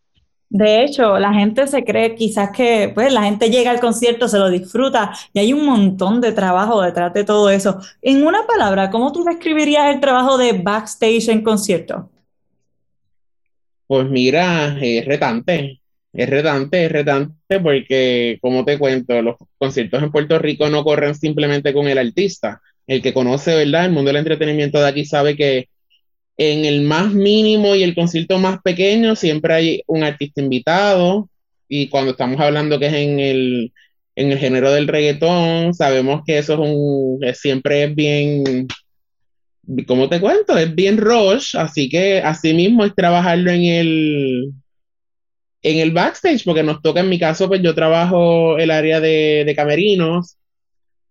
De 0.50 0.84
hecho, 0.84 1.20
la 1.20 1.32
gente 1.32 1.68
se 1.68 1.84
cree 1.84 2.16
quizás 2.16 2.50
que 2.52 2.92
pues 2.94 3.14
la 3.14 3.24
gente 3.24 3.52
llega 3.52 3.70
al 3.70 3.80
concierto, 3.80 4.28
se 4.28 4.40
lo 4.40 4.50
disfruta 4.50 5.12
y 5.32 5.40
hay 5.40 5.54
un 5.54 5.64
montón 5.64 6.22
de 6.22 6.32
trabajo 6.32 6.82
detrás 6.82 7.14
de 7.14 7.24
todo 7.24 7.52
eso. 7.52 7.80
En 8.02 8.26
una 8.26 8.48
palabra, 8.48 8.90
¿cómo 8.90 9.12
tú 9.12 9.24
describirías 9.24 9.94
el 9.94 10.00
trabajo 10.00 10.40
de 10.40 10.54
backstage 10.54 11.30
en 11.30 11.44
concierto? 11.44 12.10
Pues 13.86 14.10
mira, 14.10 14.78
es 14.82 15.06
retante, 15.06 15.82
es 16.14 16.30
retante, 16.30 16.86
es 16.86 16.92
retante 16.92 17.60
porque, 17.60 18.40
como 18.42 18.66
te 18.66 18.80
cuento, 18.80 19.22
los 19.22 19.36
conciertos 19.58 20.02
en 20.02 20.12
Puerto 20.12 20.40
Rico 20.40 20.68
no 20.70 20.84
corren 20.84 21.14
simplemente 21.14 21.74
con 21.74 21.88
el 21.88 21.98
artista. 22.00 22.60
El 22.88 23.04
que 23.04 23.14
conoce, 23.14 23.56
¿verdad? 23.56 23.86
El 23.86 23.92
mundo 23.92 24.10
del 24.10 24.18
entretenimiento 24.18 24.80
de 24.80 24.88
aquí 24.88 25.06
sabe 25.06 25.36
que 25.36 25.70
en 26.40 26.64
el 26.64 26.82
más 26.82 27.14
mínimo 27.14 27.76
y 27.76 27.84
el 27.84 27.94
concierto 27.94 28.40
más 28.40 28.62
pequeño 28.62 29.16
siempre 29.18 29.54
hay 29.54 29.84
un 29.88 30.04
artista 30.04 30.42
invitado 30.42 31.30
y 31.68 31.90
cuando 31.90 32.12
estamos 32.12 32.40
hablando 32.40 32.80
que 32.80 32.88
es 32.88 32.94
en 32.94 33.20
el, 33.20 33.74
en 34.16 34.32
el 34.32 34.40
género 34.40 34.72
del 34.72 34.88
reggaetón, 34.88 35.74
sabemos 35.74 36.22
que 36.26 36.38
eso 36.38 36.54
es 36.54 36.60
un, 36.62 37.20
siempre 37.34 37.84
es 37.84 37.94
bien, 37.94 38.68
¿cómo 39.86 40.08
te 40.08 40.22
cuento? 40.22 40.58
Es 40.58 40.74
bien 40.74 40.98
rush, 40.98 41.58
así 41.58 41.90
que 41.90 42.20
así 42.20 42.54
mismo 42.54 42.86
es 42.86 42.96
trabajarlo 42.96 43.52
en 43.52 43.64
el, 43.66 44.54
en 45.62 45.80
el 45.80 45.92
backstage, 45.92 46.46
porque 46.46 46.64
nos 46.64 46.82
toca 46.82 47.02
en 47.02 47.10
mi 47.10 47.20
caso, 47.20 47.50
pues 47.50 47.62
yo 47.62 47.76
trabajo 47.76 48.58
el 48.58 48.72
área 48.72 49.02
de, 49.02 49.44
de 49.46 49.56
camerinos 49.56 50.38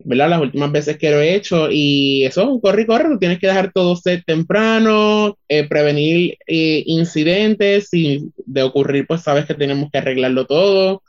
¿verdad? 0.00 0.30
Las 0.30 0.40
últimas 0.40 0.72
veces 0.72 0.98
que 0.98 1.10
lo 1.10 1.20
he 1.20 1.34
hecho 1.34 1.68
y 1.70 2.24
eso 2.24 2.42
es 2.42 2.48
un 2.48 2.60
corre 2.60 2.82
y 2.82 2.86
corre, 2.86 3.08
tú 3.10 3.18
tienes 3.18 3.38
que 3.38 3.48
dejar 3.48 3.72
todo 3.72 3.96
set 3.96 4.24
temprano, 4.24 5.36
eh, 5.48 5.68
prevenir 5.68 6.38
eh, 6.46 6.82
incidentes, 6.86 7.92
y 7.92 8.30
de 8.46 8.62
ocurrir 8.62 9.06
pues 9.06 9.22
sabes 9.22 9.46
que 9.46 9.54
tenemos 9.54 9.90
que 9.90 9.98
arreglarlo 9.98 10.46
todo. 10.46 11.02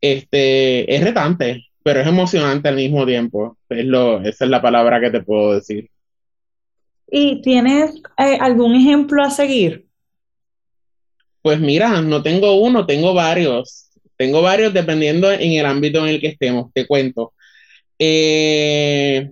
Este, 0.00 0.94
es 0.94 1.04
retante, 1.04 1.66
pero 1.82 2.00
es 2.00 2.06
emocionante 2.06 2.68
al 2.68 2.76
mismo 2.76 3.04
tiempo, 3.04 3.58
es 3.68 3.84
lo, 3.84 4.20
esa 4.22 4.44
es 4.44 4.50
la 4.50 4.62
palabra 4.62 5.00
que 5.00 5.10
te 5.10 5.22
puedo 5.22 5.54
decir. 5.54 5.90
¿Y 7.10 7.42
tienes 7.42 7.96
eh, 8.18 8.38
algún 8.40 8.74
ejemplo 8.74 9.22
a 9.22 9.30
seguir? 9.30 9.86
Pues 11.42 11.58
mira, 11.58 12.00
no 12.02 12.22
tengo 12.22 12.60
uno, 12.60 12.86
tengo 12.86 13.14
varios. 13.14 13.88
Tengo 14.16 14.42
varios 14.42 14.74
dependiendo 14.74 15.32
en 15.32 15.52
el 15.52 15.64
ámbito 15.64 16.00
en 16.00 16.08
el 16.08 16.20
que 16.20 16.28
estemos, 16.28 16.70
te 16.74 16.86
cuento. 16.86 17.32
Eh, 18.02 19.30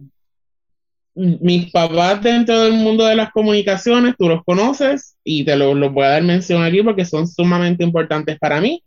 mis 1.14 1.72
papás 1.72 2.22
dentro 2.22 2.60
del 2.60 2.74
mundo 2.74 3.06
de 3.06 3.16
las 3.16 3.32
comunicaciones, 3.32 4.14
tú 4.18 4.28
los 4.28 4.44
conoces 4.44 5.16
y 5.24 5.42
te 5.44 5.56
los, 5.56 5.74
voy 5.90 6.04
a 6.04 6.10
dar 6.10 6.22
mención 6.22 6.62
aquí 6.62 6.82
porque 6.82 7.06
son 7.06 7.26
sumamente 7.26 7.82
importantes 7.82 8.38
para 8.38 8.60
mí. 8.60 8.84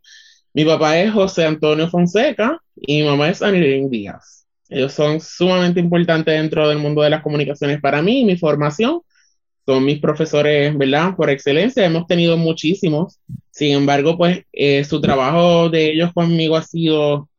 Mi 0.54 0.63
papá 0.65 1.00
es 1.00 1.12
José 1.12 1.46
Antonio 1.46 1.89
Fonseca 1.89 2.60
y 2.76 3.02
mi 3.02 3.08
mamá 3.10 3.30
es 3.30 3.41
Anirín 3.41 3.89
Díaz. 3.89 4.46
Ellos 4.70 4.94
son 4.94 5.20
sumamente 5.20 5.80
importantes 5.80 6.39
dentro 6.39 6.70
del 6.70 6.78
mundo 6.78 7.02
de 7.02 7.10
las 7.10 7.24
comunicaciones 7.24 7.82
para 7.82 8.02
mí 8.04 8.22
y 8.22 8.26
mi 8.26 8.38
formación. 8.38 9.02
Son 9.65 9.84
mis 9.84 10.00
profesores, 10.00 10.78
¿verdad? 10.78 11.15
Por 11.15 11.30
excelencia, 11.30 11.86
hemos 11.86 12.06
tenido 12.06 12.38
muchísimos. 12.38 13.20
Sin 13.50 13.74
embargo, 13.74 14.17
pues 14.17 14.44
eh, 14.54 14.84
su 14.84 15.02
trabajo 15.02 15.70
de 15.70 15.91
ellos 15.91 16.13
conmigo 16.13 16.56
ha 16.56 16.63
sido 16.63 17.30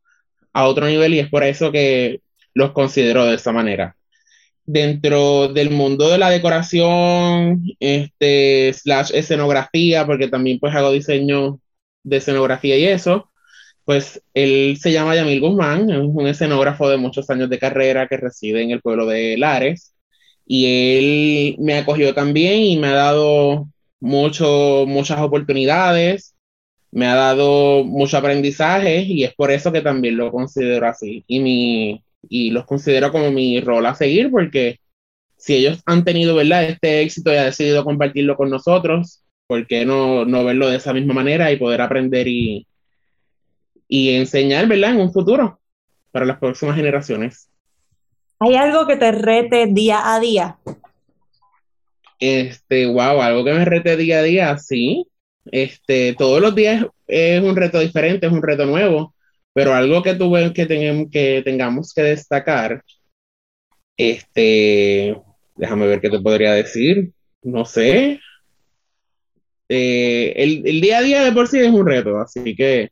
a 0.51 0.67
otro 0.67 0.87
nivel 0.87 1.13
y 1.13 1.19
es 1.19 1.29
por 1.29 1.43
eso 1.43 1.71
que 1.71 2.21
los 2.53 2.71
considero 2.71 3.25
de 3.25 3.35
esa 3.35 3.51
manera. 3.51 3.95
Dentro 4.65 5.49
del 5.49 5.71
mundo 5.71 6.09
de 6.09 6.17
la 6.17 6.29
decoración, 6.29 7.63
este, 7.79 8.73
slash 8.73 9.11
escenografía, 9.13 10.05
porque 10.05 10.29
también 10.29 10.59
pues 10.59 10.73
hago 10.75 10.91
diseño 10.91 11.59
de 12.03 12.17
escenografía 12.17 12.77
y 12.77 12.85
eso, 12.85 13.31
pues 13.85 14.23
él 14.33 14.77
se 14.79 14.91
llama 14.91 15.15
Yamil 15.15 15.41
Guzmán, 15.41 15.89
es 15.89 15.99
un 16.01 16.27
escenógrafo 16.27 16.89
de 16.89 16.97
muchos 16.97 17.29
años 17.29 17.49
de 17.49 17.59
carrera 17.59 18.07
que 18.07 18.17
reside 18.17 18.61
en 18.61 18.71
el 18.71 18.81
pueblo 18.81 19.05
de 19.05 19.37
Lares, 19.37 19.93
y 20.45 20.65
él 20.97 21.55
me 21.59 21.77
acogió 21.77 22.13
también 22.13 22.61
y 22.61 22.77
me 22.77 22.87
ha 22.87 22.93
dado 22.93 23.67
mucho, 23.99 24.85
muchas 24.87 25.19
oportunidades, 25.21 26.35
me 26.91 27.07
ha 27.07 27.15
dado 27.15 27.83
mucho 27.83 28.17
aprendizaje 28.17 29.01
y 29.01 29.23
es 29.23 29.33
por 29.35 29.51
eso 29.51 29.71
que 29.71 29.81
también 29.81 30.17
lo 30.17 30.31
considero 30.31 30.87
así. 30.87 31.23
Y 31.27 31.39
mi, 31.39 32.03
y 32.29 32.51
los 32.51 32.65
considero 32.65 33.11
como 33.11 33.31
mi 33.31 33.59
rol 33.59 33.85
a 33.85 33.95
seguir 33.95 34.31
porque 34.31 34.79
si 35.37 35.55
ellos 35.55 35.81
han 35.85 36.03
tenido, 36.03 36.35
¿verdad? 36.35 36.63
Este 36.63 37.01
éxito 37.01 37.33
y 37.33 37.37
han 37.37 37.45
decidido 37.45 37.83
compartirlo 37.83 38.37
con 38.37 38.49
nosotros, 38.49 39.23
¿por 39.47 39.67
qué 39.67 39.85
no, 39.85 40.25
no 40.25 40.45
verlo 40.45 40.69
de 40.69 40.77
esa 40.77 40.93
misma 40.93 41.13
manera 41.13 41.51
y 41.51 41.57
poder 41.57 41.81
aprender 41.81 42.27
y, 42.27 42.65
y 43.87 44.15
enseñar, 44.15 44.67
¿verdad? 44.67 44.91
En 44.91 45.01
un 45.01 45.11
futuro 45.11 45.59
para 46.11 46.25
las 46.25 46.39
próximas 46.39 46.75
generaciones. 46.75 47.49
¿Hay 48.39 48.55
algo 48.55 48.87
que 48.87 48.95
te 48.95 49.11
rete 49.11 49.67
día 49.67 50.13
a 50.13 50.19
día? 50.19 50.57
Este, 52.19 52.85
wow, 52.85 53.21
algo 53.21 53.43
que 53.43 53.53
me 53.53 53.65
rete 53.65 53.97
día 53.97 54.19
a 54.19 54.23
día, 54.23 54.57
sí. 54.57 55.07
Este, 55.51 56.13
todos 56.17 56.41
los 56.41 56.55
días 56.55 56.85
es 57.07 57.43
un 57.43 57.55
reto 57.55 57.79
diferente, 57.79 58.27
es 58.27 58.31
un 58.33 58.41
reto 58.41 58.65
nuevo, 58.65 59.13
pero 59.53 59.73
algo 59.73 60.01
que 60.01 60.15
tuve 60.15 60.53
que, 60.53 60.65
tenemos, 60.65 61.07
que 61.11 61.41
tengamos 61.43 61.93
que 61.93 62.01
destacar, 62.01 62.83
este, 63.97 65.15
déjame 65.55 65.87
ver 65.87 66.01
qué 66.01 66.09
te 66.09 66.19
podría 66.19 66.53
decir, 66.53 67.11
no 67.43 67.65
sé. 67.65 68.19
Eh, 69.69 70.33
el, 70.35 70.67
el 70.67 70.81
día 70.81 70.99
a 70.99 71.01
día 71.01 71.23
de 71.23 71.31
por 71.31 71.47
sí 71.47 71.59
es 71.59 71.69
un 71.69 71.85
reto, 71.87 72.17
así 72.19 72.55
que 72.55 72.89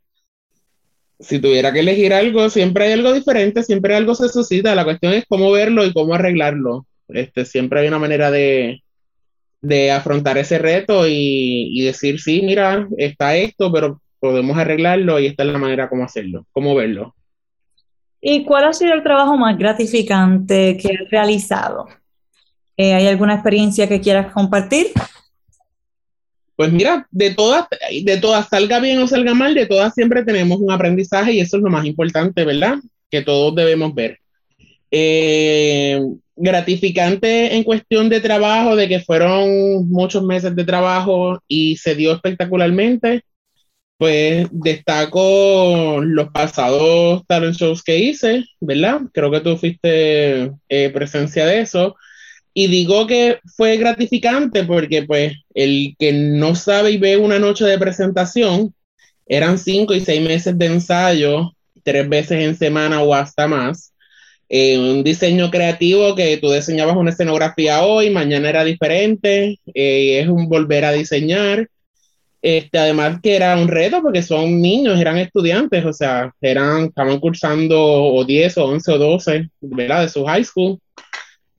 si 1.21 1.39
tuviera 1.39 1.71
que 1.71 1.81
elegir 1.81 2.13
algo, 2.13 2.49
siempre 2.49 2.85
hay 2.85 2.93
algo 2.93 3.13
diferente, 3.13 3.63
siempre 3.63 3.95
algo 3.95 4.15
se 4.15 4.29
suscita. 4.29 4.75
La 4.75 4.83
cuestión 4.83 5.13
es 5.13 5.25
cómo 5.27 5.51
verlo 5.51 5.85
y 5.85 5.93
cómo 5.93 6.13
arreglarlo. 6.13 6.87
Este, 7.07 7.45
siempre 7.45 7.81
hay 7.81 7.87
una 7.87 7.99
manera 7.99 8.31
de, 8.31 8.81
de 9.61 9.91
afrontar 9.91 10.37
ese 10.37 10.57
reto 10.57 11.07
y, 11.07 11.69
y, 11.79 11.85
decir, 11.85 12.19
sí, 12.19 12.41
mira, 12.43 12.87
está 12.97 13.35
esto, 13.35 13.71
pero 13.71 14.01
podemos 14.21 14.55
arreglarlo 14.57 15.19
y 15.19 15.25
esta 15.25 15.43
es 15.43 15.49
la 15.49 15.57
manera 15.57 15.89
como 15.89 16.05
hacerlo, 16.05 16.45
cómo 16.53 16.75
verlo. 16.75 17.15
¿Y 18.21 18.45
cuál 18.45 18.65
ha 18.65 18.73
sido 18.73 18.93
el 18.93 19.01
trabajo 19.01 19.35
más 19.35 19.57
gratificante 19.57 20.77
que 20.77 20.89
has 20.89 21.09
realizado? 21.09 21.87
Eh, 22.77 22.93
¿Hay 22.93 23.07
alguna 23.07 23.33
experiencia 23.33 23.89
que 23.89 23.99
quieras 23.99 24.31
compartir? 24.31 24.87
Pues 26.55 26.71
mira, 26.71 27.07
de 27.09 27.33
todas, 27.33 27.65
de 28.03 28.17
todas, 28.17 28.47
salga 28.47 28.79
bien 28.79 28.99
o 28.99 29.07
salga 29.07 29.33
mal, 29.33 29.55
de 29.55 29.65
todas 29.65 29.95
siempre 29.95 30.23
tenemos 30.23 30.59
un 30.59 30.71
aprendizaje 30.71 31.33
y 31.33 31.39
eso 31.39 31.57
es 31.57 31.63
lo 31.63 31.71
más 31.71 31.85
importante, 31.85 32.45
¿verdad? 32.45 32.77
Que 33.09 33.23
todos 33.23 33.55
debemos 33.55 33.95
ver. 33.95 34.19
Eh, 34.91 35.99
gratificante 36.35 37.55
en 37.55 37.63
cuestión 37.63 38.09
de 38.09 38.21
trabajo, 38.21 38.75
de 38.75 38.87
que 38.87 38.99
fueron 38.99 39.89
muchos 39.89 40.23
meses 40.23 40.55
de 40.55 40.63
trabajo 40.63 41.41
y 41.47 41.77
se 41.77 41.95
dio 41.95 42.13
espectacularmente. 42.13 43.23
Pues 44.01 44.47
destaco 44.49 46.01
los 46.01 46.29
pasados 46.31 47.21
talent 47.27 47.55
shows 47.55 47.83
que 47.83 47.99
hice, 47.99 48.45
¿verdad? 48.59 49.01
Creo 49.13 49.29
que 49.29 49.41
tú 49.41 49.57
fuiste 49.57 50.51
eh, 50.69 50.89
presencia 50.91 51.45
de 51.45 51.59
eso. 51.59 51.95
Y 52.51 52.65
digo 52.65 53.05
que 53.05 53.37
fue 53.55 53.77
gratificante 53.77 54.63
porque 54.63 55.03
pues 55.03 55.33
el 55.53 55.95
que 55.99 56.13
no 56.13 56.55
sabe 56.55 56.89
y 56.93 56.97
ve 56.97 57.17
una 57.17 57.37
noche 57.37 57.63
de 57.65 57.77
presentación, 57.77 58.73
eran 59.27 59.59
cinco 59.59 59.93
y 59.93 59.99
seis 59.99 60.27
meses 60.27 60.57
de 60.57 60.65
ensayo, 60.65 61.51
tres 61.83 62.09
veces 62.09 62.39
en 62.43 62.57
semana 62.57 63.03
o 63.03 63.13
hasta 63.13 63.47
más. 63.47 63.93
Eh, 64.49 64.79
un 64.79 65.03
diseño 65.03 65.51
creativo 65.51 66.15
que 66.15 66.37
tú 66.37 66.51
diseñabas 66.51 66.97
una 66.97 67.11
escenografía 67.11 67.83
hoy, 67.83 68.09
mañana 68.09 68.49
era 68.49 68.63
diferente, 68.63 69.59
eh, 69.75 70.21
es 70.21 70.27
un 70.27 70.49
volver 70.49 70.85
a 70.85 70.91
diseñar. 70.91 71.69
Este, 72.41 72.79
además 72.79 73.19
que 73.21 73.35
era 73.35 73.55
un 73.55 73.67
reto 73.67 74.01
porque 74.01 74.23
son 74.23 74.59
niños, 74.59 74.99
eran 74.99 75.17
estudiantes, 75.17 75.85
o 75.85 75.93
sea, 75.93 76.33
eran, 76.41 76.85
estaban 76.85 77.19
cursando 77.19 77.79
o 77.79 78.25
10 78.25 78.57
o 78.57 78.65
11 78.65 78.91
o 78.93 78.97
12, 78.97 79.49
¿verdad? 79.61 80.01
De 80.01 80.09
su 80.09 80.25
high 80.25 80.43
school 80.43 80.79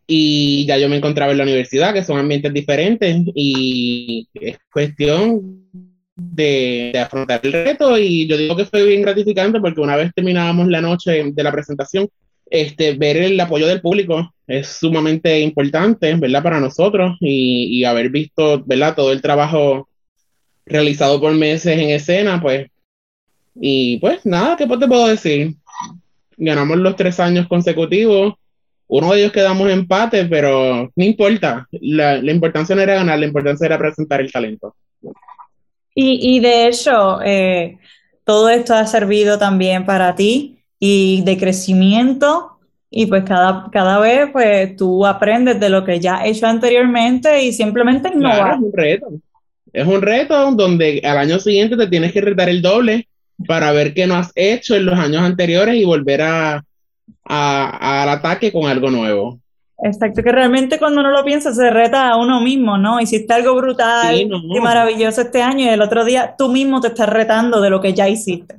y 0.07 0.67
ya 0.67 0.77
yo 0.79 0.89
me 0.89 0.97
encontraba 0.97 1.33
en 1.33 1.39
la 1.39 1.45
universidad, 1.45 1.95
que 1.95 2.05
son 2.05 2.19
ambientes 2.19 2.53
diferentes 2.53 3.17
y 3.35 4.29
es 4.35 4.59
cuestión 4.73 5.69
de, 6.17 6.93
afrontar 6.99 7.41
el 7.45 7.53
reto 7.53 7.97
y 7.99 8.27
yo 8.27 8.37
digo 8.37 8.57
que 8.57 8.65
fue 8.65 8.85
bien 8.85 9.03
gratificante 9.03 9.61
porque 9.61 9.81
una 9.81 9.97
vez 9.97 10.13
terminábamos 10.15 10.69
la 10.69 10.81
noche 10.81 11.31
de 11.33 11.43
la 11.43 11.53
presentación, 11.53 12.09
este, 12.51 12.95
ver 12.95 13.17
el 13.17 13.41
apoyo 13.41 13.67
del 13.67 13.81
público 13.81 14.35
es 14.47 14.67
sumamente 14.67 15.41
importante, 15.41 16.15
¿verdad? 16.17 16.43
Para 16.43 16.61
nosotros 16.61 17.17
y, 17.21 17.79
y 17.79 17.85
haber 17.85 18.11
visto, 18.11 18.63
¿verdad? 18.67 18.95
Todo 18.95 19.13
el 19.13 19.23
trabajo 19.23 19.89
realizado 20.67 21.21
por 21.21 21.33
meses 21.35 21.79
en 21.79 21.91
escena, 21.91 22.41
pues, 22.41 22.69
y 23.55 23.99
pues 23.99 24.25
nada, 24.25 24.57
¿qué 24.57 24.67
te 24.67 24.89
puedo 24.89 25.07
decir? 25.07 25.55
Ganamos 26.37 26.79
los 26.79 26.97
tres 26.97 27.21
años 27.21 27.47
consecutivos 27.49 28.35
uno 28.95 29.13
de 29.13 29.21
ellos 29.21 29.33
quedamos 29.33 29.71
empate, 29.71 30.27
pero 30.27 30.91
no 30.95 31.05
importa. 31.05 31.67
La, 31.81 32.21
la, 32.21 32.31
importancia 32.31 32.77
no 32.77 32.83
era 32.83 32.97
ganar, 32.97 33.19
la 33.19 33.25
importancia 33.25 33.65
era 33.65 33.79
presentar 33.79 34.21
el 34.21 34.31
talento. 34.31 34.75
Y, 35.95 36.37
y 36.37 36.41
de 36.41 36.69
hecho, 36.69 37.23
eh, 37.25 37.79
todo 38.23 38.51
esto 38.51 38.75
ha 38.75 38.87
servido 38.87 39.39
también 39.39 39.87
para 39.87 40.15
ti 40.15 40.59
y 40.79 41.23
de 41.25 41.39
crecimiento. 41.39 42.59
Y 42.91 43.07
pues 43.07 43.25
cada, 43.25 43.71
cada 43.73 43.99
vez 43.99 44.29
pues 44.31 44.77
tú 44.77 45.07
aprendes 45.07 45.59
de 45.59 45.71
lo 45.71 45.87
que 45.87 45.99
ya 45.99 46.17
has 46.17 46.27
hecho 46.27 46.47
anteriormente 46.47 47.43
y 47.43 47.55
simplemente 47.55 48.11
innovar. 48.11 48.37
Claro, 48.37 48.55
es 48.57 48.61
un 48.61 48.73
reto. 48.75 49.09
Es 49.73 49.87
un 49.87 50.03
reto 50.03 50.51
donde 50.53 51.01
al 51.05 51.19
año 51.19 51.39
siguiente 51.39 51.77
te 51.77 51.87
tienes 51.87 52.13
que 52.13 52.21
retar 52.21 52.49
el 52.49 52.61
doble 52.61 53.09
para 53.47 53.73
ver 53.73 53.95
qué 53.95 54.07
no 54.07 54.15
has 54.15 54.31
hecho 54.35 54.77
en 54.77 54.87
los 54.87 54.99
años 54.99 55.23
anteriores 55.23 55.77
y 55.77 55.85
volver 55.85 56.23
a, 56.23 56.65
a, 57.25 58.03
al 58.03 58.09
ataque 58.09 58.53
con 58.53 58.67
algo 58.67 58.91
nuevo. 58.91 59.39
Exacto, 59.85 60.23
que 60.23 60.31
realmente 60.31 60.79
cuando 60.79 61.01
uno 61.01 61.11
lo 61.11 61.25
piensa 61.25 61.53
se 61.53 61.69
reta 61.71 62.11
a 62.11 62.17
uno 62.17 62.41
mismo, 62.41 62.79
¿no? 62.79 63.01
Hiciste 63.01 63.35
algo 63.35 63.57
brutal 63.57 64.15
sí, 64.17 64.27
no, 64.27 64.41
no. 64.41 64.57
y 64.57 64.61
maravilloso 64.61 65.23
este 65.23 65.43
año 65.43 65.65
y 65.65 65.69
el 65.69 65.83
otro 65.83 66.05
día 66.05 66.37
tú 66.39 66.49
mismo 66.51 66.81
te 66.81 66.89
estás 66.89 67.09
retando 67.09 67.61
de 67.61 67.71
lo 67.71 67.81
que 67.81 67.93
ya 67.93 68.09
hiciste. 68.09 68.57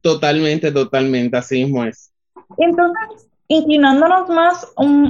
Totalmente, 0.00 0.72
totalmente, 0.72 1.36
así 1.36 1.64
mismo 1.64 1.84
es. 1.84 2.10
Entonces, 2.56 3.28
inclinándonos 3.48 4.28
más 4.30 4.66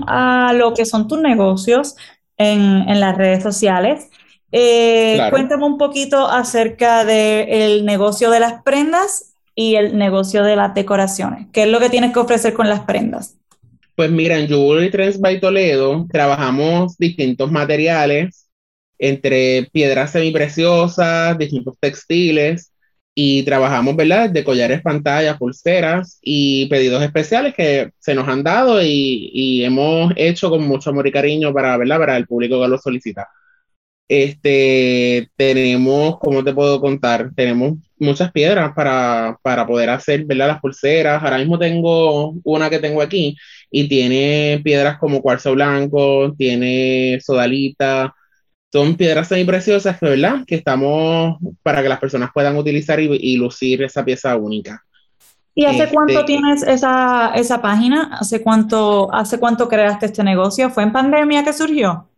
a 0.08 0.52
lo 0.54 0.74
que 0.74 0.84
son 0.84 1.06
tus 1.06 1.20
negocios 1.20 1.94
en, 2.36 2.88
en 2.88 2.98
las 2.98 3.16
redes 3.16 3.42
sociales, 3.42 4.10
eh, 4.52 5.14
claro. 5.16 5.30
cuéntame 5.30 5.64
un 5.64 5.78
poquito 5.78 6.28
acerca 6.28 7.04
del 7.04 7.84
negocio 7.84 8.30
de 8.30 8.40
las 8.40 8.62
prendas 8.62 9.34
y 9.54 9.76
el 9.76 9.96
negocio 9.96 10.42
de 10.42 10.56
las 10.56 10.74
decoraciones. 10.74 11.46
¿Qué 11.52 11.64
es 11.64 11.68
lo 11.68 11.80
que 11.80 11.90
tienes 11.90 12.12
que 12.12 12.18
ofrecer 12.18 12.54
con 12.54 12.68
las 12.68 12.80
prendas? 12.80 13.36
Pues 13.94 14.10
mira, 14.10 14.38
en 14.38 14.48
Jewelry 14.48 14.90
Trends 14.90 15.20
by 15.20 15.40
Toledo 15.40 16.06
trabajamos 16.10 16.96
distintos 16.96 17.52
materiales 17.52 18.48
entre 18.98 19.68
piedras 19.72 20.12
semipreciosas, 20.12 21.36
distintos 21.36 21.74
textiles 21.78 22.72
y 23.14 23.42
trabajamos, 23.42 23.96
¿verdad? 23.96 24.30
De 24.30 24.44
collares, 24.44 24.82
pantallas, 24.82 25.36
pulseras 25.36 26.18
y 26.22 26.66
pedidos 26.66 27.02
especiales 27.02 27.54
que 27.54 27.90
se 27.98 28.14
nos 28.14 28.28
han 28.28 28.42
dado 28.42 28.82
y, 28.82 29.30
y 29.32 29.64
hemos 29.64 30.12
hecho 30.16 30.48
con 30.48 30.66
mucho 30.66 30.90
amor 30.90 31.06
y 31.06 31.12
cariño 31.12 31.52
para, 31.52 31.76
¿verdad? 31.76 31.98
Para 31.98 32.16
el 32.16 32.26
público 32.26 32.60
que 32.62 32.68
lo 32.68 32.78
solicita. 32.78 33.28
Este, 34.10 35.30
tenemos, 35.36 36.18
¿cómo 36.18 36.42
te 36.42 36.52
puedo 36.52 36.80
contar? 36.80 37.30
Tenemos 37.36 37.74
muchas 37.96 38.32
piedras 38.32 38.72
para, 38.74 39.38
para 39.40 39.64
poder 39.64 39.88
hacer, 39.88 40.24
¿verdad? 40.24 40.48
Las 40.48 40.60
pulseras. 40.60 41.22
Ahora 41.22 41.38
mismo 41.38 41.60
tengo 41.60 42.34
una 42.42 42.68
que 42.68 42.80
tengo 42.80 43.02
aquí 43.02 43.36
y 43.70 43.88
tiene 43.88 44.60
piedras 44.64 44.98
como 44.98 45.22
cuarzo 45.22 45.52
blanco, 45.52 46.34
tiene 46.36 47.20
sodalita. 47.24 48.12
Son 48.72 48.96
piedras 48.96 49.28
semipreciosas, 49.28 50.00
¿verdad? 50.00 50.40
Que 50.44 50.56
estamos 50.56 51.38
para 51.62 51.80
que 51.80 51.88
las 51.88 52.00
personas 52.00 52.30
puedan 52.34 52.56
utilizar 52.56 52.98
y, 52.98 53.08
y 53.12 53.36
lucir 53.36 53.80
esa 53.84 54.04
pieza 54.04 54.34
única. 54.36 54.84
¿Y 55.54 55.66
hace 55.66 55.84
este, 55.84 55.94
cuánto 55.94 56.24
tienes 56.24 56.64
esa, 56.64 57.30
esa 57.36 57.62
página? 57.62 58.10
¿Hace 58.18 58.42
cuánto, 58.42 59.14
¿Hace 59.14 59.38
cuánto 59.38 59.68
creaste 59.68 60.06
este 60.06 60.24
negocio? 60.24 60.68
¿Fue 60.70 60.82
en 60.82 60.90
pandemia 60.90 61.44
que 61.44 61.52
surgió? 61.52 62.08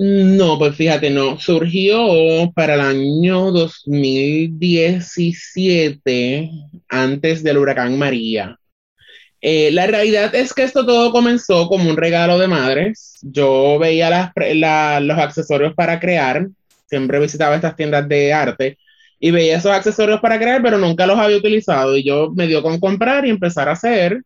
No, 0.00 0.60
pues 0.60 0.76
fíjate, 0.76 1.10
no, 1.10 1.40
surgió 1.40 2.52
para 2.54 2.74
el 2.74 2.80
año 2.80 3.50
2017, 3.50 6.50
antes 6.88 7.42
del 7.42 7.58
huracán 7.58 7.98
María. 7.98 8.56
Eh, 9.40 9.70
la 9.72 9.88
realidad 9.88 10.32
es 10.36 10.54
que 10.54 10.62
esto 10.62 10.86
todo 10.86 11.10
comenzó 11.10 11.66
como 11.68 11.90
un 11.90 11.96
regalo 11.96 12.38
de 12.38 12.46
madres. 12.46 13.18
Yo 13.22 13.76
veía 13.80 14.32
los 15.00 15.18
accesorios 15.18 15.74
para 15.74 15.98
crear, 15.98 16.46
siempre 16.86 17.18
visitaba 17.18 17.56
estas 17.56 17.74
tiendas 17.74 18.08
de 18.08 18.32
arte 18.32 18.78
y 19.18 19.32
veía 19.32 19.56
esos 19.56 19.72
accesorios 19.72 20.20
para 20.20 20.38
crear, 20.38 20.62
pero 20.62 20.78
nunca 20.78 21.08
los 21.08 21.18
había 21.18 21.38
utilizado 21.38 21.96
y 21.96 22.04
yo 22.04 22.30
me 22.36 22.46
dio 22.46 22.62
con 22.62 22.78
comprar 22.78 23.26
y 23.26 23.30
empezar 23.30 23.68
a 23.68 23.72
hacer. 23.72 24.22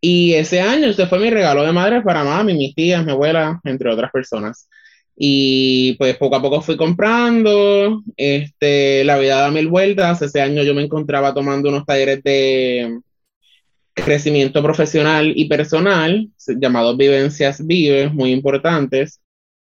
Y 0.00 0.32
ese 0.34 0.60
año, 0.62 0.86
ese 0.86 1.06
fue 1.06 1.18
mi 1.18 1.28
regalo 1.30 1.62
de 1.62 1.72
madres 1.72 2.02
para 2.04 2.24
mami, 2.24 2.54
mis 2.54 2.74
tías, 2.74 3.04
mi 3.04 3.12
abuela, 3.12 3.60
entre 3.64 3.90
otras 3.90 4.10
personas. 4.10 4.66
Y 5.16 5.94
pues 5.94 6.16
poco 6.16 6.36
a 6.36 6.42
poco 6.42 6.60
fui 6.60 6.76
comprando, 6.76 8.02
este, 8.16 9.04
la 9.04 9.18
vida 9.18 9.40
da 9.40 9.50
mil 9.50 9.68
vueltas. 9.68 10.22
Ese 10.22 10.40
año 10.40 10.62
yo 10.62 10.74
me 10.74 10.82
encontraba 10.82 11.34
tomando 11.34 11.68
unos 11.68 11.86
talleres 11.86 12.22
de 12.24 13.00
crecimiento 13.94 14.62
profesional 14.62 15.32
y 15.36 15.48
personal, 15.48 16.28
llamados 16.60 16.96
Vivencias 16.96 17.64
Vives, 17.64 18.12
muy 18.12 18.32
importantes. 18.32 19.20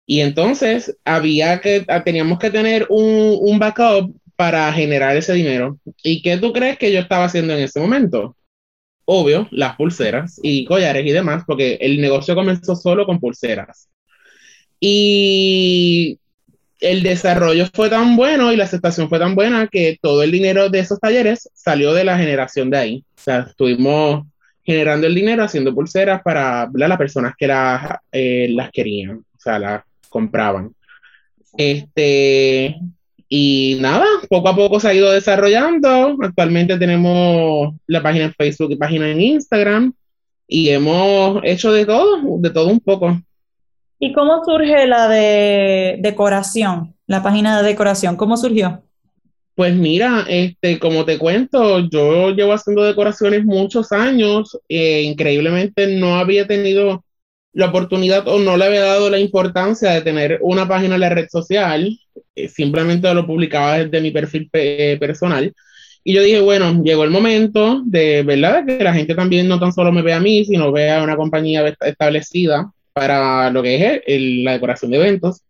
Y 0.06 0.22
entonces 0.22 0.98
había 1.06 1.60
que, 1.62 1.86
teníamos 2.06 2.40
que 2.40 2.50
tener 2.52 2.86
un, 2.90 3.38
un 3.40 3.60
backup 3.60 4.14
para 4.36 4.72
generar 4.72 5.18
ese 5.18 5.34
dinero. 5.34 5.80
¿Y 6.04 6.22
qué 6.22 6.38
tú 6.38 6.54
crees 6.54 6.78
que 6.78 6.92
yo 6.94 7.00
estaba 7.00 7.26
haciendo 7.26 7.54
en 7.54 7.64
ese 7.64 7.80
momento? 7.80 8.36
Obvio, 9.06 9.48
las 9.52 9.76
pulseras 9.76 10.40
y 10.44 10.66
collares 10.66 11.06
y 11.06 11.12
demás, 11.12 11.44
porque 11.48 11.76
el 11.82 12.00
negocio 12.02 12.36
comenzó 12.36 12.76
solo 12.76 13.06
con 13.06 13.20
pulseras. 13.20 13.90
Y 14.80 16.20
el 16.80 17.04
desarrollo 17.04 17.66
fue 17.74 17.90
tan 17.90 18.16
bueno 18.16 18.52
y 18.52 18.56
la 18.56 18.66
aceptación 18.66 19.10
fue 19.10 19.20
tan 19.20 19.36
buena 19.36 19.68
que 19.68 19.98
todo 20.02 20.24
el 20.24 20.32
dinero 20.32 20.70
de 20.70 20.80
esos 20.80 21.00
talleres 21.00 21.50
salió 21.54 21.94
de 21.94 22.04
la 22.04 22.18
generación 22.18 22.70
de 22.70 22.78
ahí. 22.78 23.04
O 23.18 23.22
sea, 23.22 23.40
estuvimos 23.40 24.26
generando 24.64 25.08
el 25.08 25.16
dinero 25.16 25.44
haciendo 25.44 25.74
pulseras 25.74 26.22
para 26.22 26.70
las 26.74 26.98
personas 26.98 27.34
que 27.38 27.48
las, 27.48 28.00
eh, 28.12 28.48
las 28.52 28.70
querían, 28.72 29.18
o 29.18 29.40
sea, 29.40 29.58
las 29.58 29.84
compraban. 30.10 30.74
Este, 31.58 32.76
y 33.30 33.78
nada, 33.80 34.06
poco 34.30 34.50
a 34.50 34.56
poco 34.56 34.80
se 34.80 34.90
ha 34.90 34.94
ido 34.94 35.12
desarrollando. 35.12 36.18
Actualmente 36.22 36.78
tenemos 36.78 37.74
la 37.88 38.04
página 38.04 38.26
en 38.26 38.34
Facebook 38.34 38.72
y 38.72 38.76
página 38.76 39.10
en 39.10 39.22
Instagram 39.22 39.94
y 40.48 40.70
hemos 40.70 41.42
hecho 41.44 41.72
de 41.72 41.86
todo, 41.86 42.22
de 42.40 42.50
todo 42.50 42.70
un 42.70 42.80
poco. 42.80 43.22
¿Y 44.00 44.14
cómo 44.14 44.44
surge 44.46 44.86
la 44.86 45.08
de 45.08 45.98
decoración, 46.00 46.94
la 47.08 47.24
página 47.24 47.62
de 47.62 47.68
decoración? 47.68 48.16
¿Cómo 48.16 48.38
surgió? 48.38 48.84
Pues 49.56 49.74
mira, 49.74 50.24
este, 50.30 50.78
como 50.78 51.04
te 51.04 51.18
cuento, 51.18 51.80
yo 51.80 52.30
llevo 52.30 52.54
haciendo 52.54 52.84
decoraciones 52.84 53.44
muchos 53.44 53.92
años. 53.92 54.58
e 54.70 55.02
increíblemente 55.02 55.88
no 55.98 56.18
había 56.18 56.46
tenido 56.46 57.04
la 57.54 57.68
oportunidad 57.68 58.28
o 58.28 58.38
no 58.38 58.56
le 58.56 58.66
había 58.66 58.84
dado 58.84 59.10
la 59.10 59.18
importancia 59.18 59.92
de 59.92 60.02
tener 60.02 60.38
una 60.42 60.68
página 60.68 60.94
en 60.94 61.02
la 61.02 61.10
red 61.10 61.28
social. 61.28 62.00
Eh, 62.36 62.50
simplemente 62.50 63.12
lo 63.16 63.26
publicaba 63.26 63.80
desde 63.80 64.00
mi 64.02 64.12
perfil 64.12 64.48
personal. 64.52 65.52
Y 66.04 66.14
yo 66.14 66.22
dije, 66.22 66.40
bueno, 66.40 66.84
llegó 66.84 67.04
el 67.04 67.10
momento 67.10 67.82
de, 67.84 68.22
¿verdad? 68.22 68.64
Que 68.66 68.84
la 68.84 68.94
gente 68.94 69.16
también 69.16 69.48
no 69.48 69.60
tan 69.60 69.74
solo 69.74 69.92
me 69.92 70.04
vea 70.04 70.18
a 70.18 70.22
mí, 70.22 70.46
sino 70.46 70.72
vea 70.72 71.02
a 71.02 71.04
una 71.04 71.16
compañía 71.16 71.76
establecida 71.82 72.72
para 72.98 73.52
lo 73.52 73.62
que 73.62 74.02
es 74.06 74.22
la 74.44 74.54
decoración 74.54 74.92
de 74.92 74.98
eventos. 74.98 75.44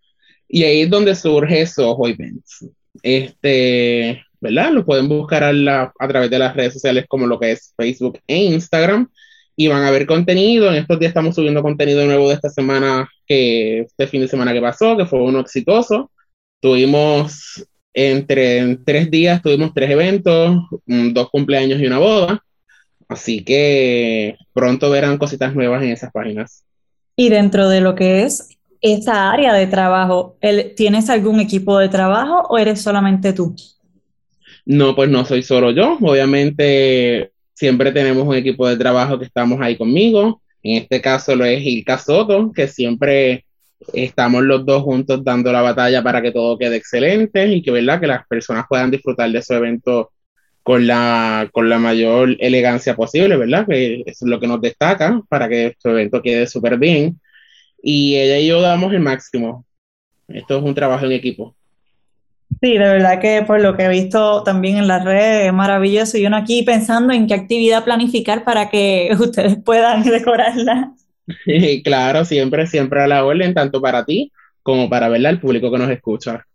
Y 0.48 0.64
ahí 0.64 0.82
es 0.82 0.90
donde 0.90 1.16
surge 1.16 1.66
Soho 1.66 2.08
Events. 2.08 2.68
Este, 3.02 4.22
¿verdad? 4.42 4.72
Lo 4.72 4.86
pueden 4.86 5.08
buscar 5.08 5.44
a, 5.44 5.54
la, 5.54 5.94
a 5.98 6.08
través 6.08 6.30
de 6.30 6.40
las 6.40 6.56
redes 6.56 6.74
sociales 6.74 7.06
como 7.08 7.26
lo 7.26 7.40
que 7.40 7.54
es 7.54 7.74
Facebook 7.78 8.20
e 8.28 8.36
Instagram. 8.38 9.10
Y 9.56 9.70
van 9.70 9.84
a 9.84 9.92
ver 9.92 10.06
contenido. 10.06 10.70
En 10.70 10.76
estos 10.76 11.00
días 11.00 11.12
estamos 11.12 11.36
subiendo 11.36 11.64
contenido 11.64 12.06
nuevo 12.06 12.28
de 12.28 12.36
esta 12.36 12.50
semana, 12.50 13.10
que 13.26 13.80
este 13.82 14.08
fin 14.08 14.22
de 14.22 14.28
semana 14.28 14.54
que 14.54 14.62
pasó, 14.62 14.98
que 14.98 15.06
fue 15.06 15.22
uno 15.22 15.40
exitoso. 15.40 16.12
Tuvimos 16.60 17.66
entre 17.94 18.58
en 18.60 18.84
tres 18.84 19.10
días, 19.10 19.42
tuvimos 19.42 19.74
tres 19.74 19.90
eventos, 19.90 20.62
dos 20.86 21.30
cumpleaños 21.32 21.80
y 21.80 21.88
una 21.88 21.98
boda. 21.98 22.44
Así 23.08 23.44
que 23.44 24.36
pronto 24.54 24.90
verán 24.92 25.18
cositas 25.18 25.56
nuevas 25.56 25.82
en 25.82 25.92
esas 25.92 26.12
páginas. 26.12 26.67
Y 27.20 27.30
dentro 27.30 27.68
de 27.68 27.82
lo 27.82 27.96
que 27.96 28.24
es 28.24 28.58
esa 28.80 29.32
área 29.32 29.52
de 29.52 29.66
trabajo, 29.66 30.38
¿tienes 30.76 31.10
algún 31.10 31.40
equipo 31.40 31.80
de 31.80 31.90
trabajo 31.90 32.44
o 32.48 32.60
eres 32.60 32.80
solamente 32.80 33.34
tú? 33.34 33.56
No, 34.68 34.96
pues 34.96 35.10
no 35.10 35.26
soy 35.26 35.42
solo 35.42 35.72
yo. 35.72 35.98
Obviamente 36.00 37.32
siempre 37.56 37.92
tenemos 37.92 38.28
un 38.28 38.36
equipo 38.36 38.68
de 38.70 38.78
trabajo 38.78 39.18
que 39.18 39.26
estamos 39.26 39.60
ahí 39.62 39.76
conmigo. 39.76 40.44
En 40.62 40.84
este 40.84 41.02
caso 41.02 41.36
lo 41.36 41.44
es 41.44 41.66
Ilka 41.66 41.98
Soto, 41.98 42.52
que 42.52 42.68
siempre 42.68 43.46
estamos 43.94 44.44
los 44.44 44.64
dos 44.64 44.84
juntos 44.84 45.24
dando 45.24 45.52
la 45.52 45.62
batalla 45.62 46.04
para 46.04 46.22
que 46.22 46.32
todo 46.32 46.56
quede 46.56 46.76
excelente 46.76 47.48
y 47.48 47.64
que, 47.64 47.72
¿verdad? 47.72 48.00
que 48.00 48.08
las 48.08 48.28
personas 48.28 48.66
puedan 48.70 48.92
disfrutar 48.92 49.32
de 49.32 49.42
su 49.42 49.56
evento 49.56 50.12
con 50.68 50.86
la, 50.86 51.50
con 51.54 51.70
la 51.70 51.80
mayor 51.80 52.36
elegancia 52.40 52.94
posible, 52.94 53.38
¿verdad? 53.38 53.66
Que 53.66 54.04
es 54.06 54.22
lo 54.22 54.38
que 54.38 54.48
nos 54.48 54.60
destaca 54.60 55.22
para 55.30 55.48
que 55.48 55.68
este 55.68 55.90
evento 55.90 56.22
quede 56.22 56.46
súper 56.46 56.78
bien. 56.78 57.22
Y 57.82 58.18
ella 58.18 58.38
y 58.38 58.48
yo 58.48 58.60
damos 58.60 58.92
el 58.92 59.00
máximo. 59.00 59.64
Esto 60.28 60.58
es 60.58 60.64
un 60.66 60.76
trabajo 60.76 61.06
en 61.06 61.14
equipo. 61.14 61.56
Sí, 62.60 62.74
de 62.74 62.80
verdad 62.80 63.22
que 63.22 63.44
por 63.44 63.62
lo 63.62 63.78
que 63.78 63.84
he 63.84 63.88
visto 63.88 64.44
también 64.44 64.76
en 64.76 64.90
las 64.90 65.06
redes 65.06 65.46
es 65.46 65.54
maravilloso. 65.54 66.18
Y 66.18 66.26
uno 66.26 66.36
aquí 66.36 66.64
pensando 66.64 67.14
en 67.14 67.28
qué 67.28 67.36
actividad 67.36 67.86
planificar 67.86 68.44
para 68.44 68.70
que 68.70 69.16
ustedes 69.18 69.56
puedan 69.64 70.04
decorarla. 70.04 70.92
claro, 71.86 72.26
siempre, 72.26 72.68
siempre 72.68 73.02
a 73.02 73.08
la 73.08 73.24
orden, 73.24 73.54
tanto 73.54 73.80
para 73.80 74.04
ti 74.04 74.34
como 74.64 74.90
para 74.90 75.08
verla 75.08 75.30
al 75.30 75.40
público 75.40 75.72
que 75.72 75.78
nos 75.78 75.90
escucha. 75.90 76.46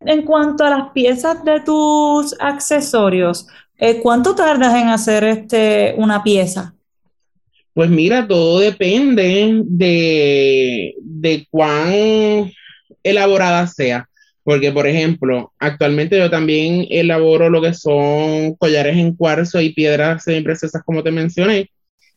En 0.00 0.22
cuanto 0.22 0.64
a 0.64 0.70
las 0.70 0.90
piezas 0.92 1.44
de 1.44 1.60
tus 1.60 2.34
accesorios, 2.40 3.46
eh, 3.78 4.00
¿cuánto 4.00 4.34
tardas 4.34 4.74
en 4.74 4.88
hacer 4.88 5.24
este, 5.24 5.94
una 5.96 6.22
pieza? 6.22 6.74
Pues 7.74 7.90
mira, 7.90 8.26
todo 8.26 8.60
depende 8.60 9.62
de, 9.64 10.94
de 11.00 11.46
cuán 11.50 12.50
elaborada 13.02 13.66
sea. 13.66 14.08
Porque, 14.42 14.72
por 14.72 14.86
ejemplo, 14.86 15.52
actualmente 15.58 16.18
yo 16.18 16.30
también 16.30 16.86
elaboro 16.90 17.50
lo 17.50 17.60
que 17.60 17.74
son 17.74 18.54
collares 18.54 18.96
en 18.96 19.14
cuarzo 19.14 19.60
y 19.60 19.74
piedras 19.74 20.24
semipreciosas, 20.24 20.82
como 20.82 21.02
te 21.02 21.10
mencioné. 21.10 21.70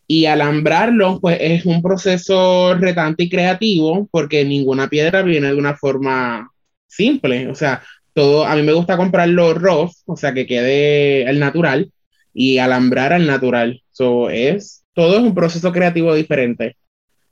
Y 0.08 0.26
alambrarlos, 0.26 1.20
pues 1.22 1.38
es 1.40 1.66
un 1.66 1.82
proceso 1.82 2.76
retante 2.76 3.24
y 3.24 3.30
creativo, 3.30 4.08
porque 4.10 4.46
ninguna 4.46 4.88
piedra 4.88 5.22
viene 5.22 5.48
de 5.48 5.56
una 5.56 5.76
forma 5.76 6.53
simple, 6.96 7.48
o 7.50 7.56
sea, 7.56 7.84
todo, 8.14 8.46
a 8.46 8.56
mí 8.56 8.62
me 8.64 8.74
gusta 8.74 8.98
comprarlo 8.98 9.54
rough, 9.54 9.92
o 10.06 10.16
sea, 10.16 10.34
que 10.34 10.46
quede 10.46 11.28
al 11.28 11.40
natural 11.40 11.92
y 12.34 12.60
alambrar 12.60 13.14
al 13.14 13.26
natural. 13.28 13.82
So, 13.92 14.30
es, 14.30 14.84
todo 14.94 15.18
es 15.18 15.24
un 15.24 15.34
proceso 15.34 15.72
creativo 15.72 16.14
diferente. 16.14 16.76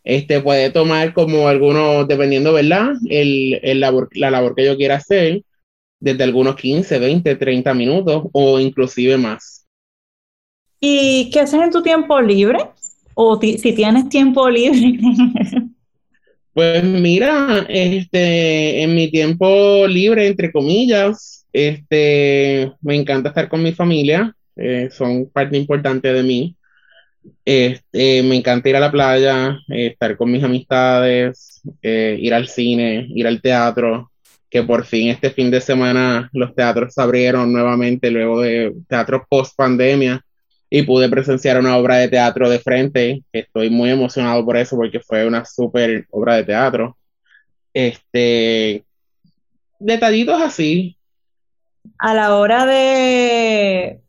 Este 0.04 0.42
puede 0.42 0.72
tomar 0.72 1.14
como 1.14 1.48
algunos, 1.48 2.08
dependiendo, 2.08 2.54
¿verdad? 2.54 2.94
El, 3.10 3.60
el 3.62 3.80
labor, 3.80 4.10
la 4.14 4.32
labor 4.32 4.56
que 4.56 4.66
yo 4.66 4.76
quiera 4.76 4.96
hacer, 4.96 5.44
desde 6.00 6.24
algunos 6.24 6.56
15, 6.56 6.98
20, 6.98 7.36
30 7.36 7.74
minutos 7.76 8.24
o 8.32 8.60
inclusive 8.60 9.18
más. 9.18 9.68
¿Y 10.80 11.30
qué 11.30 11.42
haces 11.42 11.62
en 11.62 11.70
tu 11.70 11.84
tiempo 11.84 12.20
libre? 12.20 12.58
O 13.14 13.40
si 13.40 13.74
tienes 13.74 14.10
tiempo 14.10 14.50
libre. 14.50 14.98
Pues 16.54 16.84
mira, 16.84 17.66
este, 17.70 18.84
en 18.84 18.94
mi 18.94 19.10
tiempo 19.10 19.88
libre, 19.88 20.28
entre 20.28 20.52
comillas, 20.52 21.46
este, 21.54 22.72
me 22.82 22.96
encanta 22.96 23.30
estar 23.30 23.48
con 23.48 23.64
mi 23.64 23.72
familia, 23.72 24.36
eh, 24.58 24.90
son 24.92 25.30
parte 25.32 25.58
importante 25.58 26.12
de 26.12 26.24
mí. 26.24 26.56
Este, 27.46 28.24
me 28.24 28.36
encanta 28.36 28.70
ir 28.70 28.76
a 28.76 28.80
la 28.82 28.92
playa, 28.92 29.60
estar 29.70 30.18
con 30.18 30.32
mis 30.32 30.44
amistades, 30.44 31.62
eh, 31.82 32.18
ir 32.20 32.34
al 32.34 32.48
cine, 32.48 33.08
ir 33.10 33.28
al 33.28 33.42
teatro, 33.42 34.12
que 34.50 34.64
por 34.64 34.86
fin 34.86 35.10
este 35.10 35.30
fin 35.32 35.50
de 35.52 35.62
semana 35.62 36.30
los 36.34 36.54
teatros 36.54 36.94
se 36.94 37.02
abrieron 37.02 37.54
nuevamente 37.54 38.12
luego 38.12 38.42
de 38.42 38.74
teatros 38.88 39.22
post 39.30 39.56
pandemia 39.56 40.22
y 40.74 40.84
pude 40.84 41.10
presenciar 41.10 41.60
una 41.60 41.76
obra 41.76 41.98
de 41.98 42.08
teatro 42.08 42.50
de 42.50 42.58
frente. 42.58 43.24
Estoy 43.34 43.70
muy 43.70 43.90
emocionado 43.90 44.44
por 44.46 44.56
eso 44.56 44.78
porque 44.78 45.02
fue 45.02 45.28
una 45.28 45.44
súper 45.44 46.08
obra 46.12 46.36
de 46.36 46.46
teatro. 46.46 46.98
Este, 47.74 48.86
detallitos 49.80 50.42
así. 50.42 50.98
A 52.00 52.14
la 52.14 52.38
hora 52.38 52.66
de, 52.66 54.00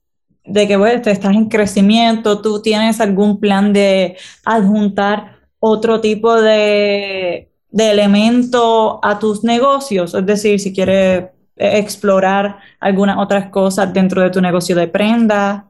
de 0.45 0.69
que 0.69 0.77
bueno, 0.77 1.03
estás 1.05 1.35
en 1.35 1.49
crecimiento, 1.49 2.41
¿tú 2.41 2.63
tienes 2.63 3.01
algún 3.01 3.41
plan 3.41 3.73
de 3.73 4.17
adjuntar 4.45 5.41
otro 5.59 6.01
tipo 6.01 6.41
de, 6.41 7.51
de 7.71 7.91
elemento 7.91 9.05
a 9.05 9.19
tus 9.19 9.43
negocios? 9.43 10.15
Es 10.15 10.25
decir, 10.25 10.61
si 10.61 10.73
quieres 10.73 11.25
explorar 11.57 12.59
algunas 12.79 13.19
otras 13.19 13.51
cosas 13.51 13.93
dentro 13.93 14.23
de 14.23 14.31
tu 14.31 14.41
negocio 14.41 14.77
de 14.77 14.87
prenda. 14.87 15.67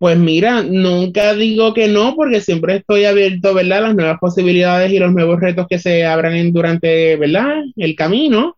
Pues 0.00 0.16
mira, 0.16 0.62
nunca 0.62 1.34
digo 1.34 1.74
que 1.74 1.86
no, 1.86 2.16
porque 2.16 2.40
siempre 2.40 2.76
estoy 2.76 3.04
abierto, 3.04 3.52
¿verdad? 3.52 3.78
A 3.78 3.88
las 3.88 3.94
nuevas 3.94 4.18
posibilidades 4.18 4.90
y 4.90 4.98
los 4.98 5.12
nuevos 5.12 5.38
retos 5.38 5.66
que 5.68 5.78
se 5.78 6.06
abran 6.06 6.54
durante, 6.54 7.16
¿verdad? 7.16 7.64
El 7.76 7.94
camino. 7.96 8.56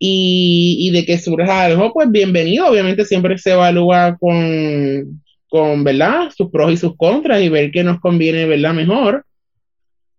Y, 0.00 0.78
y, 0.80 0.90
de 0.90 1.04
que 1.06 1.16
surja 1.18 1.62
algo, 1.62 1.92
pues 1.92 2.10
bienvenido. 2.10 2.66
Obviamente 2.66 3.04
siempre 3.04 3.38
se 3.38 3.52
evalúa 3.52 4.16
con, 4.18 5.22
con, 5.48 5.84
¿verdad? 5.84 6.32
Sus 6.36 6.50
pros 6.50 6.72
y 6.72 6.76
sus 6.76 6.96
contras 6.96 7.40
y 7.40 7.48
ver 7.48 7.70
qué 7.70 7.84
nos 7.84 8.00
conviene, 8.00 8.44
¿verdad? 8.44 8.74
Mejor. 8.74 9.24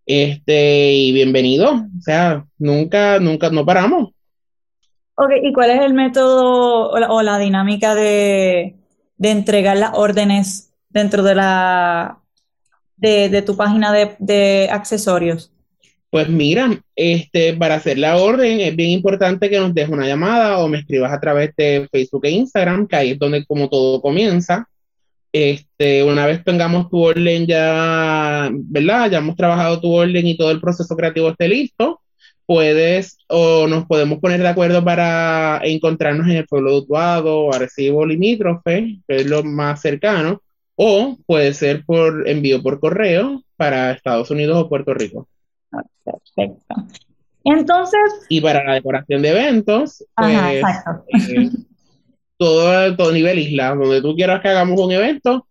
Este, 0.06 0.94
y 0.94 1.12
bienvenido. 1.12 1.74
O 1.74 2.02
sea, 2.02 2.46
nunca, 2.58 3.20
nunca, 3.20 3.50
no 3.50 3.66
paramos. 3.66 4.12
Ok, 5.16 5.32
¿y 5.44 5.52
cuál 5.52 5.72
es 5.72 5.82
el 5.82 5.94
método 5.94 6.92
o 6.92 7.22
la 7.24 7.40
dinámica 7.40 7.94
de, 7.94 8.78
de 9.18 9.32
entregar 9.32 9.78
las 9.78 9.92
órdenes 9.94 10.74
dentro 10.90 11.24
de 11.24 11.36
la 11.36 12.20
de, 12.98 13.42
tu 13.42 13.56
página 13.56 13.92
de, 13.92 14.70
accesorios? 14.72 15.52
Pues 16.10 16.30
mira, 16.30 16.80
este, 16.96 17.54
para 17.54 17.76
hacer 17.76 17.98
la 17.98 18.18
orden 18.18 18.62
es 18.62 18.76
bien 18.76 18.92
importante 18.92 19.50
que 19.50 19.60
nos 19.60 19.74
dejes 19.74 19.92
una 19.92 20.08
llamada 20.08 20.60
o 20.60 20.68
me 20.68 20.80
escribas 20.80 21.12
a 21.12 21.20
través 21.20 21.54
de 21.58 21.88
Facebook 21.92 22.26
e 22.26 22.32
Instagram, 22.32 22.88
que 22.88 22.96
ahí 22.96 23.12
es 23.12 23.20
donde 23.20 23.46
como 23.46 23.70
todo 23.70 24.02
comienza. 24.02 24.70
Este, 25.34 26.02
una 26.02 26.26
vez 26.26 26.42
tengamos 26.46 26.90
tu 26.90 27.04
orden 27.04 27.46
ya, 27.46 28.50
¿verdad? 28.54 29.12
Ya 29.12 29.18
hemos 29.18 29.36
trabajado 29.36 29.82
tu 29.82 29.92
orden 29.92 30.26
y 30.26 30.38
todo 30.38 30.52
el 30.52 30.62
proceso 30.62 30.96
creativo 30.96 31.30
esté 31.30 31.50
listo, 31.50 32.00
puedes 32.46 33.18
o 33.28 33.68
nos 33.68 33.86
podemos 33.86 34.20
poner 34.20 34.42
de 34.42 34.48
acuerdo 34.48 34.84
para 34.84 35.62
encontrarnos 35.64 36.28
en 36.28 36.38
el 36.38 36.48
pueblo 36.48 36.72
de 36.72 36.78
Utuado 36.78 37.40
o 37.40 37.54
Arecibo 37.54 38.06
limítrofe, 38.06 39.00
que 39.08 39.16
es 39.18 39.26
lo 39.26 39.44
más 39.44 39.82
cercano, 39.82 40.42
o 40.76 41.18
puede 41.26 41.54
ser 41.54 41.84
por 41.86 42.28
envío 42.28 42.62
por 42.62 42.80
correo 42.80 43.44
para 43.56 43.92
Estados 43.92 44.30
Unidos 44.32 44.58
o 44.58 44.70
Puerto 44.70 44.94
Rico. 44.94 45.28
Perfecto. 46.04 46.76
Entonces. 47.44 48.26
Y 48.30 48.42
para 48.42 48.64
la 48.64 48.74
decoración 48.74 49.22
de 49.22 49.30
eventos, 49.30 50.04
pues, 50.16 51.30
eh, 51.30 51.50
todo, 52.38 52.96
todo 52.96 53.12
nivel 53.12 53.40
isla, 53.40 53.76
donde 53.76 54.02
tú 54.02 54.16
quieras 54.16 54.42
que 54.42 54.50
hagamos 54.50 54.80
un 54.80 54.92
evento, 54.92 55.48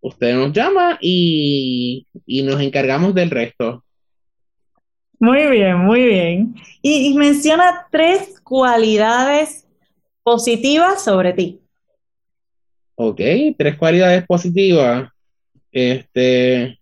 usted 0.00 0.34
nos 0.34 0.52
llama 0.52 0.98
y, 1.00 2.06
y 2.26 2.42
nos 2.42 2.60
encargamos 2.60 3.14
del 3.14 3.30
resto. 3.30 3.84
Muy 5.20 5.46
bien, 5.50 5.76
muy 5.76 6.02
bien. 6.02 6.54
Y, 6.80 7.14
menciona 7.14 7.86
tres 7.90 8.40
cualidades 8.42 9.66
positivas 10.22 11.04
sobre 11.04 11.34
ti. 11.34 11.60
Ok, 12.94 13.20
tres 13.58 13.76
cualidades 13.76 14.26
positivas. 14.26 15.10
Este, 15.70 16.80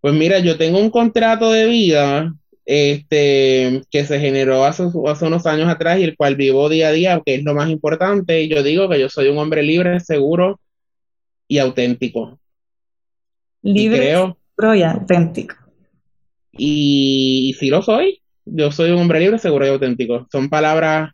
pues 0.00 0.14
mira, 0.14 0.38
yo 0.38 0.56
tengo 0.56 0.78
un 0.78 0.88
contrato 0.88 1.50
de 1.50 1.66
vida 1.66 2.32
este, 2.64 3.82
que 3.90 4.04
se 4.04 4.20
generó 4.20 4.64
hace, 4.64 4.84
hace, 5.08 5.26
unos 5.26 5.46
años 5.46 5.68
atrás 5.68 5.98
y 5.98 6.04
el 6.04 6.16
cual 6.16 6.36
vivo 6.36 6.68
día 6.68 6.88
a 6.88 6.92
día, 6.92 7.22
que 7.26 7.34
es 7.34 7.42
lo 7.42 7.54
más 7.54 7.68
importante. 7.68 8.40
Y 8.40 8.48
yo 8.48 8.62
digo 8.62 8.88
que 8.88 9.00
yo 9.00 9.08
soy 9.08 9.28
un 9.28 9.38
hombre 9.38 9.64
libre, 9.64 9.98
seguro 9.98 10.60
y 11.48 11.58
auténtico. 11.58 12.38
Libre, 13.62 14.12
seguro 14.12 14.74
y 14.76 14.82
auténtico. 14.84 15.61
Y, 16.52 17.56
si 17.58 17.70
lo 17.70 17.82
soy, 17.82 18.22
yo 18.44 18.70
soy 18.70 18.90
un 18.90 19.00
hombre 19.00 19.20
libre, 19.20 19.38
seguro 19.38 19.66
y 19.66 19.70
auténtico. 19.70 20.26
Son 20.30 20.48
palabras 20.48 21.12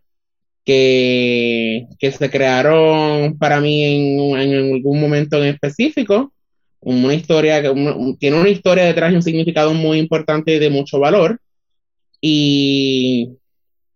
que, 0.65 1.87
que 1.99 2.13
se 2.13 2.31
crearon 2.31 3.39
para 3.39 3.61
mí 3.61 3.85
en, 3.85 4.39
en, 4.39 4.75
algún 4.75 5.01
momento 5.01 5.39
en 5.39 5.55
específico. 5.55 6.33
Una 6.81 7.15
historia 7.15 7.63
que 7.63 7.73
tiene 8.19 8.41
una 8.41 8.49
historia 8.49 8.85
detrás 8.85 9.13
y 9.13 9.17
un 9.17 9.23
significado 9.23 9.73
muy 9.75 9.99
importante 9.99 10.55
y 10.55 10.59
de 10.59 10.71
mucho 10.71 10.99
valor. 10.99 11.41
Y, 12.21 13.37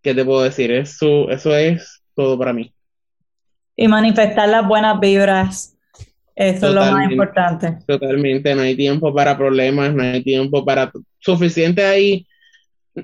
¿qué 0.01 0.13
te 0.13 0.25
puedo 0.25 0.43
decir? 0.43 0.71
Eso, 0.71 1.29
eso 1.29 1.55
es 1.55 2.01
todo 2.15 2.37
para 2.37 2.53
mí. 2.53 2.73
Y 3.75 3.87
manifestar 3.87 4.49
las 4.49 4.67
buenas 4.67 4.99
vibras 4.99 5.72
eso 6.35 6.67
es 6.67 6.73
lo 6.73 6.81
más 6.81 7.11
importante. 7.11 7.77
Totalmente, 7.85 8.55
no 8.55 8.61
hay 8.61 8.75
tiempo 8.75 9.13
para 9.13 9.37
problemas, 9.37 9.93
no 9.93 10.03
hay 10.03 10.23
tiempo 10.23 10.65
para 10.65 10.91
suficiente 11.19 11.83
ahí 11.83 12.25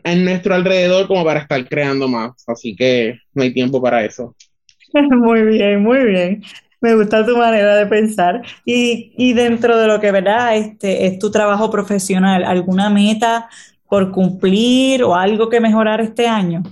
en 0.03 0.25
nuestro 0.25 0.55
alrededor 0.55 1.07
como 1.07 1.23
para 1.23 1.41
estar 1.41 1.67
creando 1.67 2.07
más, 2.07 2.31
así 2.47 2.75
que 2.75 3.19
no 3.33 3.43
hay 3.43 3.53
tiempo 3.53 3.81
para 3.81 4.03
eso. 4.03 4.35
Muy 4.93 5.43
bien, 5.43 5.83
muy 5.83 6.03
bien. 6.03 6.43
Me 6.81 6.95
gusta 6.95 7.25
tu 7.25 7.37
manera 7.37 7.75
de 7.75 7.85
pensar. 7.85 8.41
Y, 8.65 9.13
y 9.17 9.33
dentro 9.33 9.77
de 9.77 9.85
lo 9.85 9.99
que, 9.99 10.11
¿verdad? 10.11 10.55
Este 10.55 11.05
es 11.05 11.19
tu 11.19 11.29
trabajo 11.29 11.69
profesional, 11.69 12.43
¿alguna 12.43 12.89
meta 12.89 13.49
por 13.87 14.11
cumplir 14.11 15.03
o 15.03 15.13
algo 15.15 15.49
que 15.49 15.59
mejorar 15.59 15.99
este 15.99 16.27
año? 16.27 16.63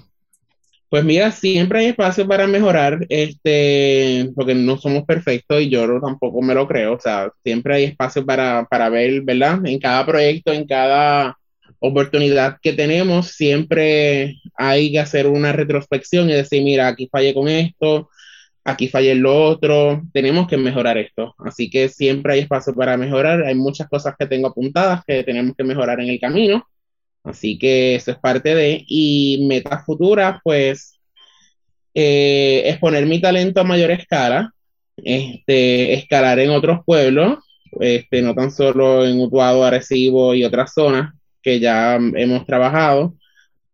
Pues 0.89 1.03
mira, 1.03 1.31
siempre 1.31 1.79
hay 1.79 1.85
espacio 1.87 2.25
para 2.27 2.47
mejorar, 2.47 3.05
este, 3.09 4.29
porque 4.33 4.55
no 4.55 4.77
somos 4.77 5.03
perfectos 5.03 5.61
y 5.61 5.69
yo 5.69 5.99
tampoco 5.99 6.41
me 6.41 6.53
lo 6.55 6.65
creo, 6.65 6.93
o 6.93 6.99
sea, 6.99 7.29
siempre 7.43 7.75
hay 7.75 7.83
espacio 7.85 8.25
para, 8.25 8.65
para 8.69 8.87
ver, 8.87 9.21
¿verdad? 9.21 9.59
En 9.65 9.79
cada 9.79 10.05
proyecto, 10.05 10.53
en 10.53 10.65
cada 10.65 11.37
oportunidad 11.79 12.57
que 12.61 12.71
tenemos, 12.71 13.27
siempre 13.31 14.37
hay 14.55 14.91
que 14.93 14.99
hacer 14.99 15.27
una 15.27 15.51
retrospección 15.51 16.29
y 16.29 16.33
decir, 16.33 16.63
mira, 16.63 16.87
aquí 16.87 17.09
fallé 17.11 17.33
con 17.33 17.49
esto, 17.49 18.09
aquí 18.63 18.87
fallé 18.87 19.11
en 19.11 19.23
lo 19.23 19.43
otro, 19.43 20.03
tenemos 20.13 20.47
que 20.47 20.57
mejorar 20.57 20.97
esto. 20.97 21.35
Así 21.39 21.69
que 21.69 21.89
siempre 21.89 22.33
hay 22.33 22.39
espacio 22.41 22.73
para 22.73 22.95
mejorar, 22.97 23.43
hay 23.43 23.55
muchas 23.55 23.89
cosas 23.89 24.15
que 24.17 24.25
tengo 24.25 24.47
apuntadas 24.47 25.03
que 25.05 25.23
tenemos 25.23 25.55
que 25.57 25.63
mejorar 25.65 25.99
en 25.99 26.09
el 26.09 26.19
camino 26.19 26.65
Así 27.27 27.57
que 27.57 27.95
eso 27.95 28.11
es 28.11 28.17
parte 28.17 28.55
de. 28.55 28.83
Y 28.87 29.45
metas 29.47 29.85
futuras, 29.85 30.39
pues, 30.43 30.99
eh, 31.93 32.63
exponer 32.65 33.05
mi 33.05 33.19
talento 33.19 33.61
a 33.61 33.63
mayor 33.63 33.91
escala, 33.91 34.53
este, 34.97 35.93
escalar 35.93 36.39
en 36.39 36.51
otros 36.51 36.79
pueblos, 36.85 37.39
este, 37.79 38.21
no 38.21 38.33
tan 38.33 38.51
solo 38.51 39.05
en 39.05 39.19
Utuado, 39.19 39.63
Arecibo 39.63 40.33
y 40.33 40.43
otras 40.43 40.73
zonas 40.73 41.13
que 41.41 41.59
ya 41.59 41.95
hemos 41.95 42.45
trabajado, 42.45 43.15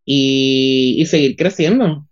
y, 0.06 0.96
y 1.00 1.06
seguir 1.06 1.36
creciendo, 1.36 2.06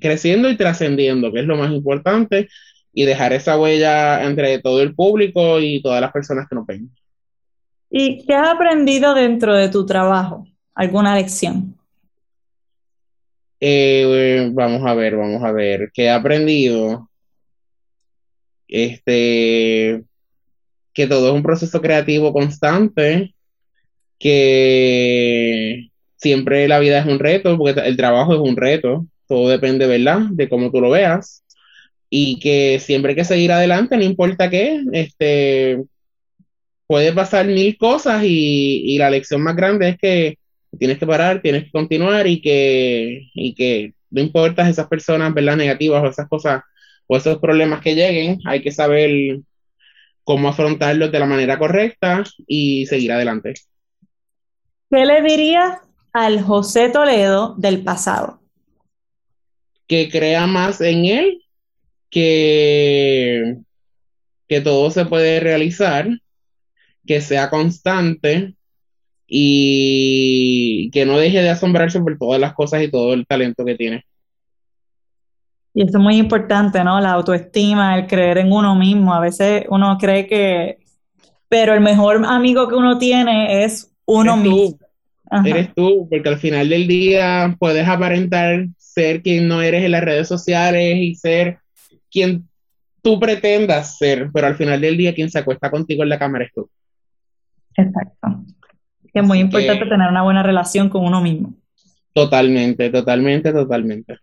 creciendo 0.00 0.50
y 0.50 0.56
trascendiendo, 0.56 1.32
que 1.32 1.40
es 1.40 1.46
lo 1.46 1.56
más 1.56 1.72
importante, 1.72 2.48
y 2.92 3.04
dejar 3.04 3.32
esa 3.32 3.58
huella 3.58 4.24
entre 4.24 4.58
todo 4.58 4.82
el 4.82 4.94
público 4.94 5.60
y 5.60 5.82
todas 5.82 6.00
las 6.00 6.12
personas 6.12 6.48
que 6.48 6.54
nos 6.54 6.66
ven. 6.66 6.90
¿Y 7.90 8.24
qué 8.24 8.34
has 8.34 8.50
aprendido 8.50 9.14
dentro 9.14 9.54
de 9.54 9.68
tu 9.68 9.84
trabajo? 9.84 10.46
¿Alguna 10.74 11.14
lección? 11.14 11.76
Eh, 13.60 14.48
vamos 14.52 14.86
a 14.86 14.94
ver, 14.94 15.16
vamos 15.16 15.42
a 15.44 15.52
ver. 15.52 15.90
¿Qué 15.92 16.04
he 16.04 16.10
aprendido? 16.10 17.10
Este, 18.66 20.02
que 20.94 21.06
todo 21.06 21.28
es 21.28 21.34
un 21.34 21.42
proceso 21.42 21.80
creativo 21.80 22.32
constante, 22.32 23.34
que 24.18 25.88
siempre 26.16 26.68
la 26.68 26.78
vida 26.78 27.00
es 27.00 27.06
un 27.06 27.18
reto, 27.18 27.58
porque 27.58 27.80
el 27.80 27.96
trabajo 27.96 28.32
es 28.34 28.40
un 28.40 28.56
reto, 28.56 29.06
todo 29.26 29.48
depende, 29.48 29.86
¿verdad?, 29.86 30.20
de 30.30 30.48
cómo 30.48 30.70
tú 30.70 30.80
lo 30.80 30.90
veas, 30.90 31.44
y 32.08 32.38
que 32.38 32.78
siempre 32.80 33.10
hay 33.10 33.16
que 33.16 33.24
seguir 33.24 33.52
adelante, 33.52 33.96
no 33.96 34.04
importa 34.04 34.50
qué, 34.50 34.82
este, 34.92 35.82
puede 36.86 37.12
pasar 37.12 37.46
mil 37.46 37.76
cosas 37.76 38.22
y 38.24 38.96
la 38.98 39.10
lección 39.10 39.42
más 39.42 39.56
grande 39.56 39.90
es 39.90 39.98
que 39.98 40.39
tienes 40.78 40.98
que 40.98 41.06
parar, 41.06 41.42
tienes 41.42 41.64
que 41.64 41.70
continuar 41.70 42.26
y 42.26 42.40
que, 42.40 43.28
y 43.34 43.54
que 43.54 43.94
no 44.10 44.20
importa 44.20 44.68
esas 44.68 44.88
personas, 44.88 45.32
¿verdad? 45.34 45.56
Negativas 45.56 46.02
o 46.02 46.08
esas 46.08 46.28
cosas 46.28 46.62
o 47.06 47.16
esos 47.16 47.38
problemas 47.38 47.80
que 47.80 47.94
lleguen, 47.94 48.38
hay 48.44 48.62
que 48.62 48.70
saber 48.70 49.40
cómo 50.22 50.48
afrontarlos 50.48 51.10
de 51.10 51.18
la 51.18 51.26
manera 51.26 51.58
correcta 51.58 52.22
y 52.46 52.86
seguir 52.86 53.10
adelante. 53.12 53.54
¿Qué 54.90 55.04
le 55.04 55.22
dirías 55.22 55.78
al 56.12 56.40
José 56.42 56.88
Toledo 56.88 57.54
del 57.58 57.82
pasado? 57.82 58.40
Que 59.88 60.08
crea 60.08 60.46
más 60.46 60.80
en 60.80 61.04
él, 61.04 61.44
que, 62.10 63.56
que 64.48 64.60
todo 64.60 64.90
se 64.90 65.04
puede 65.04 65.40
realizar, 65.40 66.08
que 67.06 67.20
sea 67.20 67.50
constante, 67.50 68.54
y 69.32 70.90
que 70.90 71.06
no 71.06 71.16
deje 71.16 71.40
de 71.40 71.50
asombrarse 71.50 72.00
por 72.00 72.18
todas 72.18 72.40
las 72.40 72.52
cosas 72.52 72.82
y 72.82 72.90
todo 72.90 73.14
el 73.14 73.24
talento 73.28 73.64
que 73.64 73.76
tiene. 73.76 74.04
Y 75.72 75.82
eso 75.84 75.98
es 75.98 76.02
muy 76.02 76.16
importante, 76.16 76.82
¿no? 76.82 77.00
La 77.00 77.12
autoestima, 77.12 77.96
el 77.96 78.08
creer 78.08 78.38
en 78.38 78.50
uno 78.50 78.74
mismo. 78.74 79.14
A 79.14 79.20
veces 79.20 79.66
uno 79.68 79.96
cree 79.98 80.26
que, 80.26 80.78
pero 81.48 81.74
el 81.74 81.80
mejor 81.80 82.24
amigo 82.26 82.66
que 82.66 82.74
uno 82.74 82.98
tiene 82.98 83.62
es 83.62 83.92
uno 84.04 84.36
mismo. 84.36 84.80
Eres 85.44 85.72
tú, 85.76 86.08
porque 86.10 86.28
al 86.28 86.38
final 86.38 86.68
del 86.68 86.88
día 86.88 87.54
puedes 87.56 87.86
aparentar 87.86 88.66
ser 88.78 89.22
quien 89.22 89.46
no 89.46 89.62
eres 89.62 89.84
en 89.84 89.92
las 89.92 90.02
redes 90.02 90.26
sociales 90.26 90.96
y 90.96 91.14
ser 91.14 91.58
quien 92.10 92.48
tú 93.00 93.20
pretendas 93.20 93.96
ser, 93.96 94.28
pero 94.34 94.48
al 94.48 94.56
final 94.56 94.80
del 94.80 94.96
día 94.96 95.14
quien 95.14 95.30
se 95.30 95.38
acuesta 95.38 95.70
contigo 95.70 96.02
en 96.02 96.08
la 96.08 96.18
cámara 96.18 96.46
es 96.46 96.52
tú. 96.52 96.68
Exacto 97.76 98.44
es 99.18 99.24
muy 99.24 99.38
importante 99.38 99.86
tener 99.86 100.08
una 100.08 100.22
buena 100.22 100.42
relación 100.42 100.88
con 100.88 101.04
uno 101.04 101.20
mismo. 101.20 101.54
Totalmente, 102.12 102.90
totalmente, 102.90 103.52
totalmente. 103.52 104.18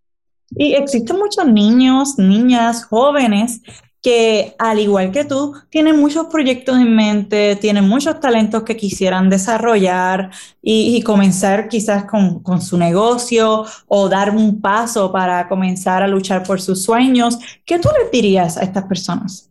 Y 0.52 0.74
existen 0.74 1.18
muchos 1.18 1.46
niños, 1.46 2.18
niñas, 2.18 2.86
jóvenes 2.86 3.62
que, 4.02 4.56
al 4.60 4.80
igual 4.80 5.12
que 5.12 5.26
tú, 5.26 5.54
tienen 5.70 6.00
muchos 6.00 6.28
proyectos 6.28 6.78
en 6.78 6.96
mente, 6.96 7.56
tienen 7.58 7.88
muchos 7.88 8.20
talentos 8.20 8.64
que 8.64 8.78
quisieran 8.78 9.30
desarrollar 9.30 10.32
y, 10.62 11.02
comenzar 11.02 11.68
quizás 11.68 12.06
con, 12.06 12.42
con, 12.42 12.62
su 12.62 12.78
negocio 12.78 13.66
o 13.88 14.08
dar 14.08 14.30
un 14.30 14.62
paso 14.62 15.12
para 15.12 15.48
comenzar 15.50 16.04
a 16.04 16.08
luchar 16.08 16.44
por 16.44 16.62
sus 16.62 16.84
sueños. 16.84 17.40
¿Qué 17.66 17.80
tú 17.80 17.90
les 18.02 18.12
dirías 18.12 18.58
a 18.58 18.62
estas 18.62 18.86
personas? 18.86 19.50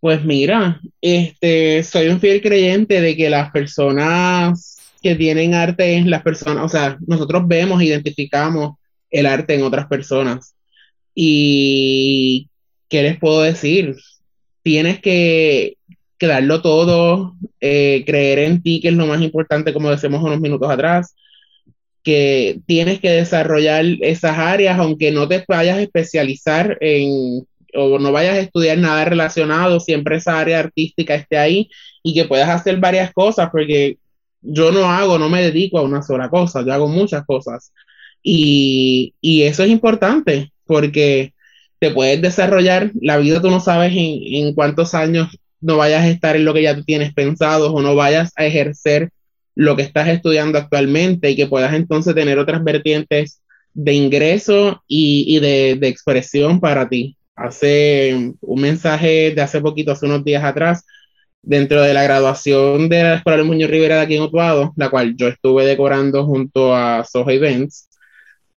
Pues 0.00 0.24
mira, 0.24 0.80
este, 1.00 1.82
soy 1.82 2.08
un 2.08 2.20
fiel 2.20 2.42
creyente 2.42 3.00
de 3.00 3.16
que 3.16 3.30
las 3.30 3.50
personas 3.50 4.76
que 5.02 5.14
tienen 5.14 5.54
arte, 5.54 6.02
las 6.04 6.22
personas, 6.22 6.64
o 6.64 6.68
sea, 6.68 6.98
nosotros 7.06 7.42
vemos, 7.46 7.82
identificamos 7.82 8.76
el 9.10 9.26
arte 9.26 9.54
en 9.54 9.62
otras 9.62 9.86
personas. 9.86 10.54
Y, 11.14 12.48
¿qué 12.88 13.02
les 13.02 13.18
puedo 13.18 13.42
decir? 13.42 13.96
Tienes 14.62 15.00
que, 15.00 15.76
que 16.18 16.26
darlo 16.26 16.62
todo, 16.62 17.34
eh, 17.60 18.04
creer 18.06 18.40
en 18.40 18.62
ti, 18.62 18.80
que 18.80 18.88
es 18.88 18.94
lo 18.94 19.06
más 19.06 19.22
importante, 19.22 19.72
como 19.72 19.90
decimos 19.90 20.22
unos 20.22 20.40
minutos 20.40 20.70
atrás, 20.70 21.14
que 22.02 22.60
tienes 22.66 23.00
que 23.00 23.10
desarrollar 23.10 23.84
esas 24.00 24.38
áreas, 24.38 24.78
aunque 24.78 25.10
no 25.10 25.26
te 25.26 25.44
vayas 25.48 25.78
a 25.78 25.82
especializar 25.82 26.78
en 26.80 27.46
o 27.74 27.98
no 27.98 28.12
vayas 28.12 28.34
a 28.34 28.40
estudiar 28.40 28.78
nada 28.78 29.04
relacionado, 29.04 29.80
siempre 29.80 30.16
esa 30.16 30.38
área 30.38 30.60
artística 30.60 31.14
esté 31.14 31.38
ahí 31.38 31.70
y 32.02 32.14
que 32.14 32.24
puedas 32.24 32.48
hacer 32.48 32.78
varias 32.78 33.12
cosas, 33.12 33.50
porque 33.50 33.98
yo 34.40 34.72
no 34.72 34.90
hago, 34.90 35.18
no 35.18 35.28
me 35.28 35.42
dedico 35.42 35.78
a 35.78 35.82
una 35.82 36.02
sola 36.02 36.28
cosa, 36.30 36.64
yo 36.64 36.72
hago 36.72 36.88
muchas 36.88 37.24
cosas. 37.26 37.72
Y, 38.22 39.14
y 39.20 39.42
eso 39.42 39.62
es 39.62 39.70
importante, 39.70 40.52
porque 40.64 41.32
te 41.78 41.90
puedes 41.90 42.20
desarrollar, 42.22 42.90
la 43.00 43.18
vida 43.18 43.40
tú 43.40 43.50
no 43.50 43.60
sabes 43.60 43.92
en, 43.92 44.46
en 44.46 44.54
cuántos 44.54 44.94
años 44.94 45.28
no 45.60 45.76
vayas 45.76 46.02
a 46.02 46.08
estar 46.08 46.36
en 46.36 46.44
lo 46.44 46.54
que 46.54 46.62
ya 46.62 46.74
tú 46.74 46.84
tienes 46.84 47.12
pensado 47.14 47.72
o 47.72 47.82
no 47.82 47.94
vayas 47.94 48.32
a 48.36 48.46
ejercer 48.46 49.10
lo 49.54 49.74
que 49.74 49.82
estás 49.82 50.08
estudiando 50.08 50.58
actualmente 50.58 51.30
y 51.30 51.36
que 51.36 51.46
puedas 51.46 51.74
entonces 51.74 52.14
tener 52.14 52.38
otras 52.38 52.62
vertientes 52.62 53.40
de 53.72 53.94
ingreso 53.94 54.82
y, 54.86 55.24
y 55.28 55.40
de, 55.40 55.76
de, 55.76 55.88
expresión 55.88 56.60
para 56.60 56.88
ti. 56.88 57.16
Hace 57.36 58.32
un 58.40 58.60
mensaje 58.60 59.32
de 59.34 59.42
hace 59.42 59.60
poquito, 59.60 59.92
hace 59.92 60.06
unos 60.06 60.24
días 60.24 60.42
atrás, 60.44 60.84
dentro 61.42 61.82
de 61.82 61.94
la 61.94 62.02
graduación 62.02 62.88
de 62.88 63.02
la 63.02 63.14
Escuela 63.16 63.38
de 63.38 63.44
Muñoz 63.44 63.70
Rivera 63.70 63.96
de 63.96 64.02
aquí 64.02 64.16
en 64.16 64.22
Utuado, 64.22 64.72
la 64.76 64.90
cual 64.90 65.14
yo 65.16 65.28
estuve 65.28 65.64
decorando 65.66 66.24
junto 66.26 66.74
a 66.74 67.04
Soho 67.04 67.30
Events, 67.30 67.88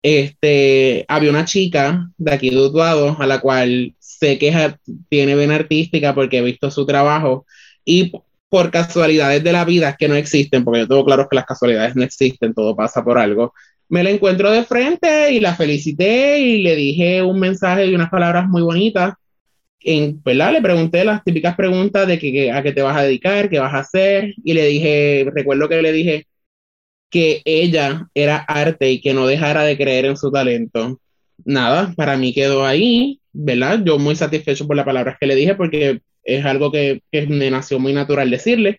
este, 0.01 1.05
había 1.07 1.31
una 1.31 1.45
chica 1.45 2.09
de 2.17 2.31
aquí 2.33 2.49
de 2.49 2.57
Utuado 2.59 3.17
a 3.19 3.27
la 3.27 3.39
cual 3.41 3.95
sé 3.99 4.37
que 4.37 4.75
tiene 5.09 5.35
vena 5.35 5.55
artística 5.55 6.15
porque 6.15 6.37
he 6.37 6.41
visto 6.41 6.71
su 6.71 6.85
trabajo 6.85 7.45
y 7.83 8.11
por 8.49 8.71
casualidades 8.71 9.43
de 9.43 9.51
la 9.51 9.65
vida 9.65 9.95
que 9.97 10.07
no 10.07 10.15
existen, 10.15 10.63
porque 10.63 10.81
yo 10.81 10.87
tengo 10.87 11.05
claro 11.05 11.27
que 11.29 11.35
las 11.35 11.45
casualidades 11.45 11.95
no 11.95 12.03
existen, 12.03 12.53
todo 12.53 12.75
pasa 12.75 13.03
por 13.03 13.17
algo. 13.17 13.53
Me 13.89 14.03
la 14.03 14.09
encuentro 14.09 14.51
de 14.51 14.63
frente 14.63 15.31
y 15.31 15.39
la 15.39 15.55
felicité 15.55 16.39
y 16.39 16.61
le 16.61 16.75
dije 16.75 17.21
un 17.21 17.39
mensaje 17.39 17.87
y 17.87 17.95
unas 17.95 18.09
palabras 18.09 18.47
muy 18.47 18.61
bonitas. 18.61 19.13
En, 19.79 20.21
¿verdad? 20.23 20.53
Le 20.53 20.61
pregunté 20.61 21.05
las 21.05 21.23
típicas 21.23 21.55
preguntas 21.55 22.07
de 22.07 22.19
que, 22.19 22.51
a 22.51 22.61
qué 22.63 22.73
te 22.73 22.81
vas 22.81 22.97
a 22.97 23.03
dedicar, 23.03 23.49
qué 23.49 23.59
vas 23.59 23.73
a 23.73 23.79
hacer, 23.79 24.33
y 24.43 24.53
le 24.53 24.65
dije, 24.67 25.27
recuerdo 25.33 25.69
que 25.69 25.81
le 25.81 25.91
dije 25.93 26.27
que 27.09 27.41
ella 27.45 28.07
era 28.13 28.37
arte 28.37 28.91
y 28.91 29.01
que 29.01 29.13
no 29.13 29.27
dejara 29.27 29.63
de 29.63 29.77
creer 29.77 30.05
en 30.05 30.17
su 30.17 30.31
talento. 30.31 30.99
Nada, 31.45 31.93
para 31.95 32.17
mí 32.17 32.33
quedó 32.33 32.65
ahí, 32.65 33.21
¿verdad? 33.31 33.81
Yo 33.85 33.99
muy 33.99 34.15
satisfecho 34.15 34.67
por 34.67 34.75
las 34.75 34.85
palabras 34.85 35.17
que 35.19 35.27
le 35.27 35.35
dije 35.35 35.55
porque 35.55 36.01
es 36.23 36.45
algo 36.45 36.71
que, 36.71 37.01
que 37.11 37.25
me 37.27 37.49
nació 37.51 37.79
muy 37.79 37.93
natural 37.93 38.29
decirle. 38.29 38.77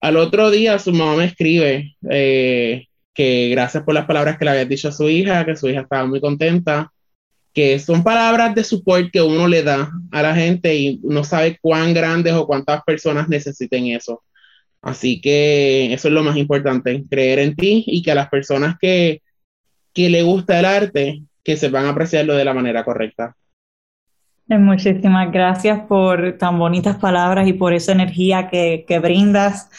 Al 0.00 0.16
otro 0.16 0.50
día 0.50 0.78
su 0.78 0.92
mamá 0.92 1.16
me 1.16 1.26
escribe 1.26 1.96
eh, 2.10 2.86
que 3.14 3.48
gracias 3.50 3.82
por 3.82 3.94
las 3.94 4.06
palabras 4.06 4.38
que 4.38 4.44
le 4.44 4.52
había 4.52 4.64
dicho 4.64 4.88
a 4.88 4.92
su 4.92 5.08
hija, 5.08 5.44
que 5.44 5.56
su 5.56 5.68
hija 5.68 5.82
estaba 5.82 6.06
muy 6.06 6.20
contenta, 6.20 6.92
que 7.52 7.78
son 7.78 8.04
palabras 8.04 8.54
de 8.54 8.64
support 8.64 9.10
que 9.10 9.20
uno 9.20 9.48
le 9.48 9.62
da 9.62 9.90
a 10.12 10.22
la 10.22 10.34
gente 10.34 10.74
y 10.74 11.00
no 11.02 11.24
sabe 11.24 11.58
cuán 11.60 11.92
grandes 11.92 12.34
o 12.34 12.46
cuántas 12.46 12.82
personas 12.84 13.28
necesiten 13.28 13.86
eso. 13.86 14.22
Así 14.82 15.20
que 15.20 15.92
eso 15.92 16.08
es 16.08 16.14
lo 16.14 16.22
más 16.22 16.36
importante, 16.36 17.04
creer 17.10 17.40
en 17.40 17.54
ti 17.54 17.84
y 17.86 18.02
que 18.02 18.12
a 18.12 18.14
las 18.14 18.28
personas 18.28 18.76
que, 18.80 19.20
que 19.92 20.08
le 20.08 20.22
gusta 20.22 20.58
el 20.58 20.64
arte, 20.64 21.22
que 21.44 21.56
sepan 21.56 21.86
apreciarlo 21.86 22.34
de 22.34 22.44
la 22.44 22.54
manera 22.54 22.84
correcta. 22.84 23.36
Eh, 24.48 24.58
muchísimas 24.58 25.30
gracias 25.30 25.80
por 25.86 26.38
tan 26.38 26.58
bonitas 26.58 26.96
palabras 26.96 27.46
y 27.46 27.52
por 27.52 27.72
esa 27.72 27.92
energía 27.92 28.48
que, 28.48 28.84
que 28.86 28.98
brindas. 28.98 29.70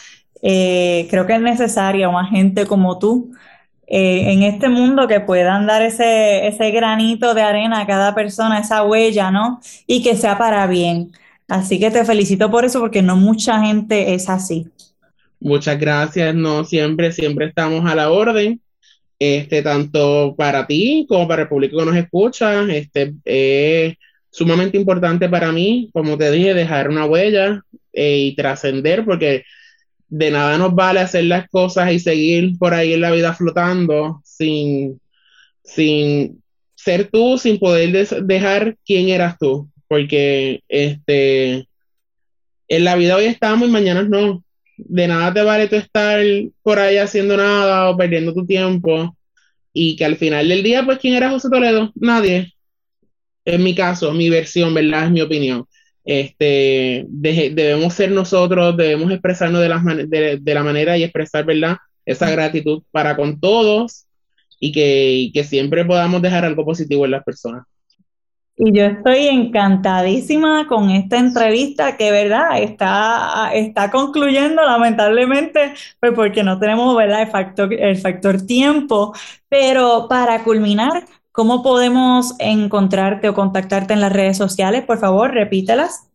Eh, 0.42 1.06
creo 1.10 1.26
que 1.26 1.34
es 1.34 1.40
necesaria 1.40 2.10
más 2.10 2.30
gente 2.30 2.66
como 2.66 2.98
tú 2.98 3.32
eh, 3.86 4.32
en 4.32 4.42
este 4.42 4.68
mundo 4.68 5.06
que 5.06 5.20
puedan 5.20 5.66
dar 5.66 5.82
ese, 5.82 6.46
ese 6.48 6.70
granito 6.72 7.32
de 7.32 7.42
arena 7.42 7.80
a 7.80 7.86
cada 7.86 8.14
persona, 8.14 8.58
esa 8.58 8.82
huella, 8.82 9.30
¿no? 9.30 9.60
Y 9.86 10.02
que 10.02 10.16
sea 10.16 10.36
para 10.36 10.66
bien. 10.66 11.12
Así 11.48 11.78
que 11.78 11.90
te 11.90 12.04
felicito 12.04 12.50
por 12.50 12.64
eso 12.64 12.80
porque 12.80 13.02
no 13.02 13.16
mucha 13.16 13.60
gente 13.60 14.14
es 14.14 14.28
así. 14.28 14.66
Muchas 15.40 15.78
gracias, 15.78 16.34
no 16.34 16.64
siempre, 16.64 17.12
siempre 17.12 17.46
estamos 17.46 17.84
a 17.84 17.94
la 17.94 18.10
orden 18.10 18.60
este, 19.22 19.62
tanto 19.62 20.34
para 20.36 20.66
ti 20.66 21.06
como 21.08 21.28
para 21.28 21.42
el 21.42 21.48
público 21.48 21.78
que 21.78 21.84
nos 21.84 21.96
escucha. 21.96 22.64
Este, 22.64 23.14
es 23.24 23.94
sumamente 24.30 24.76
importante 24.76 25.28
para 25.28 25.52
mí, 25.52 25.90
como 25.92 26.18
te 26.18 26.30
dije, 26.32 26.54
dejar 26.54 26.88
una 26.88 27.06
huella 27.06 27.62
eh, 27.92 28.18
y 28.18 28.34
trascender, 28.34 29.04
porque 29.04 29.44
de 30.12 30.30
nada 30.30 30.58
nos 30.58 30.74
vale 30.74 31.00
hacer 31.00 31.24
las 31.24 31.48
cosas 31.48 31.90
y 31.90 31.98
seguir 31.98 32.58
por 32.58 32.74
ahí 32.74 32.92
en 32.92 33.00
la 33.00 33.10
vida 33.10 33.32
flotando 33.32 34.20
sin, 34.22 35.00
sin 35.64 36.42
ser 36.74 37.08
tú, 37.10 37.38
sin 37.38 37.58
poder 37.58 38.06
dejar 38.22 38.76
quién 38.84 39.08
eras 39.08 39.38
tú, 39.38 39.70
porque 39.88 40.60
este, 40.68 41.66
en 42.68 42.84
la 42.84 42.94
vida 42.96 43.16
hoy 43.16 43.24
estamos 43.24 43.66
y 43.66 43.72
mañana 43.72 44.02
no 44.02 44.44
de 44.76 45.08
nada 45.08 45.32
te 45.32 45.42
vale 45.42 45.68
tú 45.68 45.76
estar 45.76 46.22
por 46.62 46.78
ahí 46.78 46.98
haciendo 46.98 47.38
nada 47.38 47.88
o 47.88 47.96
perdiendo 47.96 48.34
tu 48.34 48.44
tiempo 48.44 49.16
y 49.72 49.96
que 49.96 50.04
al 50.04 50.16
final 50.16 50.46
del 50.46 50.62
día, 50.62 50.84
pues, 50.84 50.98
¿quién 50.98 51.14
era 51.14 51.30
José 51.30 51.48
Toledo? 51.48 51.90
Nadie. 51.94 52.52
En 53.46 53.62
mi 53.64 53.74
caso, 53.74 54.12
mi 54.12 54.28
versión, 54.28 54.74
¿verdad? 54.74 55.06
Es 55.06 55.10
mi 55.10 55.22
opinión. 55.22 55.64
Este, 56.04 57.06
debemos 57.08 57.94
ser 57.94 58.10
nosotros, 58.10 58.76
debemos 58.76 59.10
expresarnos 59.12 59.60
de 59.60 59.68
la, 59.68 59.78
de, 59.78 60.38
de 60.40 60.54
la 60.54 60.62
manera 60.62 60.96
y 60.96 61.04
expresar, 61.04 61.44
¿verdad? 61.44 61.76
Esa 62.04 62.30
gratitud 62.30 62.82
para 62.90 63.16
con 63.16 63.38
todos 63.38 64.06
y 64.58 64.72
que, 64.72 65.12
y 65.12 65.32
que 65.32 65.44
siempre 65.44 65.84
podamos 65.84 66.22
dejar 66.22 66.44
algo 66.44 66.64
positivo 66.64 67.04
en 67.04 67.12
las 67.12 67.24
personas. 67.24 67.64
Y 68.56 68.70
yo 68.76 68.84
estoy 68.84 69.26
encantadísima 69.28 70.68
con 70.68 70.90
esta 70.90 71.18
entrevista 71.18 71.96
que, 71.96 72.12
¿verdad? 72.12 72.62
Está, 72.62 73.50
está 73.54 73.90
concluyendo 73.90 74.62
lamentablemente, 74.62 75.72
pues 75.98 76.12
porque 76.14 76.44
no 76.44 76.58
tenemos, 76.58 76.94
¿verdad? 76.94 77.22
El 77.22 77.28
factor, 77.28 77.72
el 77.72 77.96
factor 77.96 78.42
tiempo. 78.42 79.14
Pero 79.48 80.06
para 80.08 80.44
culminar, 80.44 81.04
¿cómo 81.32 81.62
podemos 81.62 82.34
encontrarte 82.38 83.28
o 83.28 83.34
contactarte 83.34 83.92
en 83.94 84.00
las 84.00 84.12
redes 84.12 84.36
sociales? 84.36 84.84
Por 84.84 84.98
favor, 84.98 85.32
repítelas. 85.32 86.08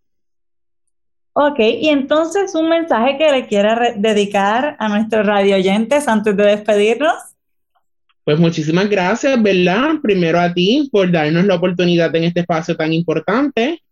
Ok, 1.38 1.58
y 1.58 1.90
entonces 1.90 2.54
un 2.54 2.70
mensaje 2.70 3.18
que 3.18 3.30
le 3.30 3.46
quiera 3.46 3.92
dedicar 3.94 4.74
a 4.78 4.88
nuestros 4.88 5.26
radio 5.26 5.56
oyentes 5.56 6.08
antes 6.08 6.34
de 6.34 6.44
despedirnos. 6.44 7.12
Pues 8.24 8.38
muchísimas 8.38 8.88
gracias, 8.88 9.42
¿verdad? 9.42 9.96
Primero 10.02 10.40
a 10.40 10.54
ti 10.54 10.88
por 10.90 11.12
darnos 11.12 11.44
la 11.44 11.56
oportunidad 11.56 12.16
en 12.16 12.24
este 12.24 12.40
espacio 12.40 12.74
tan 12.74 12.94
importante 12.94 13.82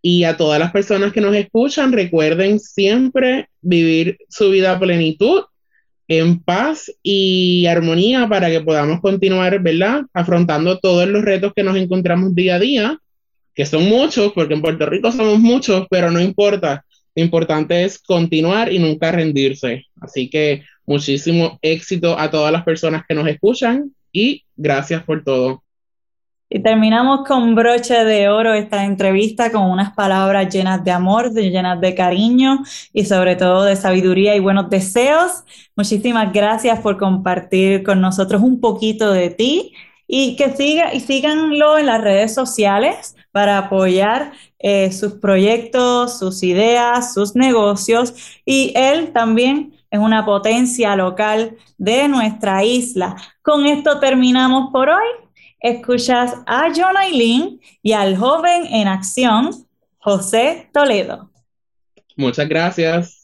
y 0.00 0.24
a 0.24 0.34
todas 0.38 0.58
las 0.58 0.72
personas 0.72 1.12
que 1.12 1.20
nos 1.20 1.36
escuchan, 1.36 1.92
recuerden 1.92 2.58
siempre 2.58 3.50
vivir 3.60 4.16
su 4.30 4.48
vida 4.48 4.72
a 4.72 4.80
plenitud, 4.80 5.42
en 6.08 6.40
paz 6.40 6.90
y 7.02 7.66
armonía 7.66 8.26
para 8.30 8.48
que 8.48 8.62
podamos 8.62 9.02
continuar, 9.02 9.60
¿verdad? 9.60 10.04
Afrontando 10.14 10.78
todos 10.78 11.06
los 11.06 11.22
retos 11.22 11.52
que 11.54 11.64
nos 11.64 11.76
encontramos 11.76 12.34
día 12.34 12.54
a 12.54 12.60
día, 12.60 12.98
que 13.54 13.66
son 13.66 13.84
muchos, 13.90 14.32
porque 14.32 14.54
en 14.54 14.62
Puerto 14.62 14.86
Rico 14.86 15.12
somos 15.12 15.38
muchos, 15.38 15.86
pero 15.90 16.10
no 16.10 16.18
importa. 16.18 16.83
Lo 17.14 17.22
importante 17.22 17.84
es 17.84 17.98
continuar 17.98 18.72
y 18.72 18.78
nunca 18.78 19.12
rendirse. 19.12 19.86
Así 20.00 20.28
que 20.28 20.62
Muchísimo 20.86 21.58
éxito 21.62 22.18
a 22.18 22.30
todas 22.30 22.52
las 22.52 22.62
personas 22.62 23.04
que 23.08 23.14
nos 23.14 23.26
escuchan 23.26 23.94
y 24.12 24.44
gracias 24.54 25.02
por 25.02 25.24
todo. 25.24 25.62
Y 26.50 26.62
terminamos 26.62 27.26
con 27.26 27.54
broche 27.54 28.04
de 28.04 28.28
oro 28.28 28.52
esta 28.52 28.84
entrevista 28.84 29.50
con 29.50 29.62
unas 29.62 29.94
palabras 29.94 30.54
llenas 30.54 30.84
de 30.84 30.90
amor, 30.90 31.32
llenas 31.32 31.80
de 31.80 31.94
cariño 31.94 32.58
y 32.92 33.06
sobre 33.06 33.34
todo 33.34 33.64
de 33.64 33.76
sabiduría 33.76 34.36
y 34.36 34.40
buenos 34.40 34.68
deseos. 34.68 35.44
Muchísimas 35.74 36.32
gracias 36.32 36.78
por 36.80 36.98
compartir 36.98 37.82
con 37.82 38.00
nosotros 38.02 38.42
un 38.42 38.60
poquito 38.60 39.10
de 39.10 39.30
ti 39.30 39.72
y 40.06 40.36
que 40.36 40.54
siga 40.54 40.92
y 40.94 41.00
síganlo 41.00 41.78
en 41.78 41.86
las 41.86 42.00
redes 42.00 42.34
sociales 42.34 43.16
para 43.32 43.58
apoyar 43.58 44.32
eh, 44.58 44.92
sus 44.92 45.14
proyectos, 45.14 46.18
sus 46.18 46.42
ideas, 46.42 47.14
sus 47.14 47.34
negocios 47.34 48.14
y 48.44 48.72
él 48.76 49.12
también 49.12 49.74
es 49.90 50.00
una 50.00 50.24
potencia 50.24 50.96
local 50.96 51.56
de 51.78 52.08
nuestra 52.08 52.64
isla. 52.64 53.16
Con 53.42 53.66
esto 53.66 54.00
terminamos 54.00 54.70
por 54.72 54.88
hoy. 54.88 55.06
Escuchas 55.60 56.34
a 56.46 56.68
John 56.74 56.96
Aileen 56.96 57.60
y 57.82 57.92
al 57.92 58.16
joven 58.16 58.66
en 58.66 58.88
acción, 58.88 59.50
José 59.98 60.68
Toledo. 60.72 61.30
Muchas 62.16 62.48
gracias. 62.48 63.23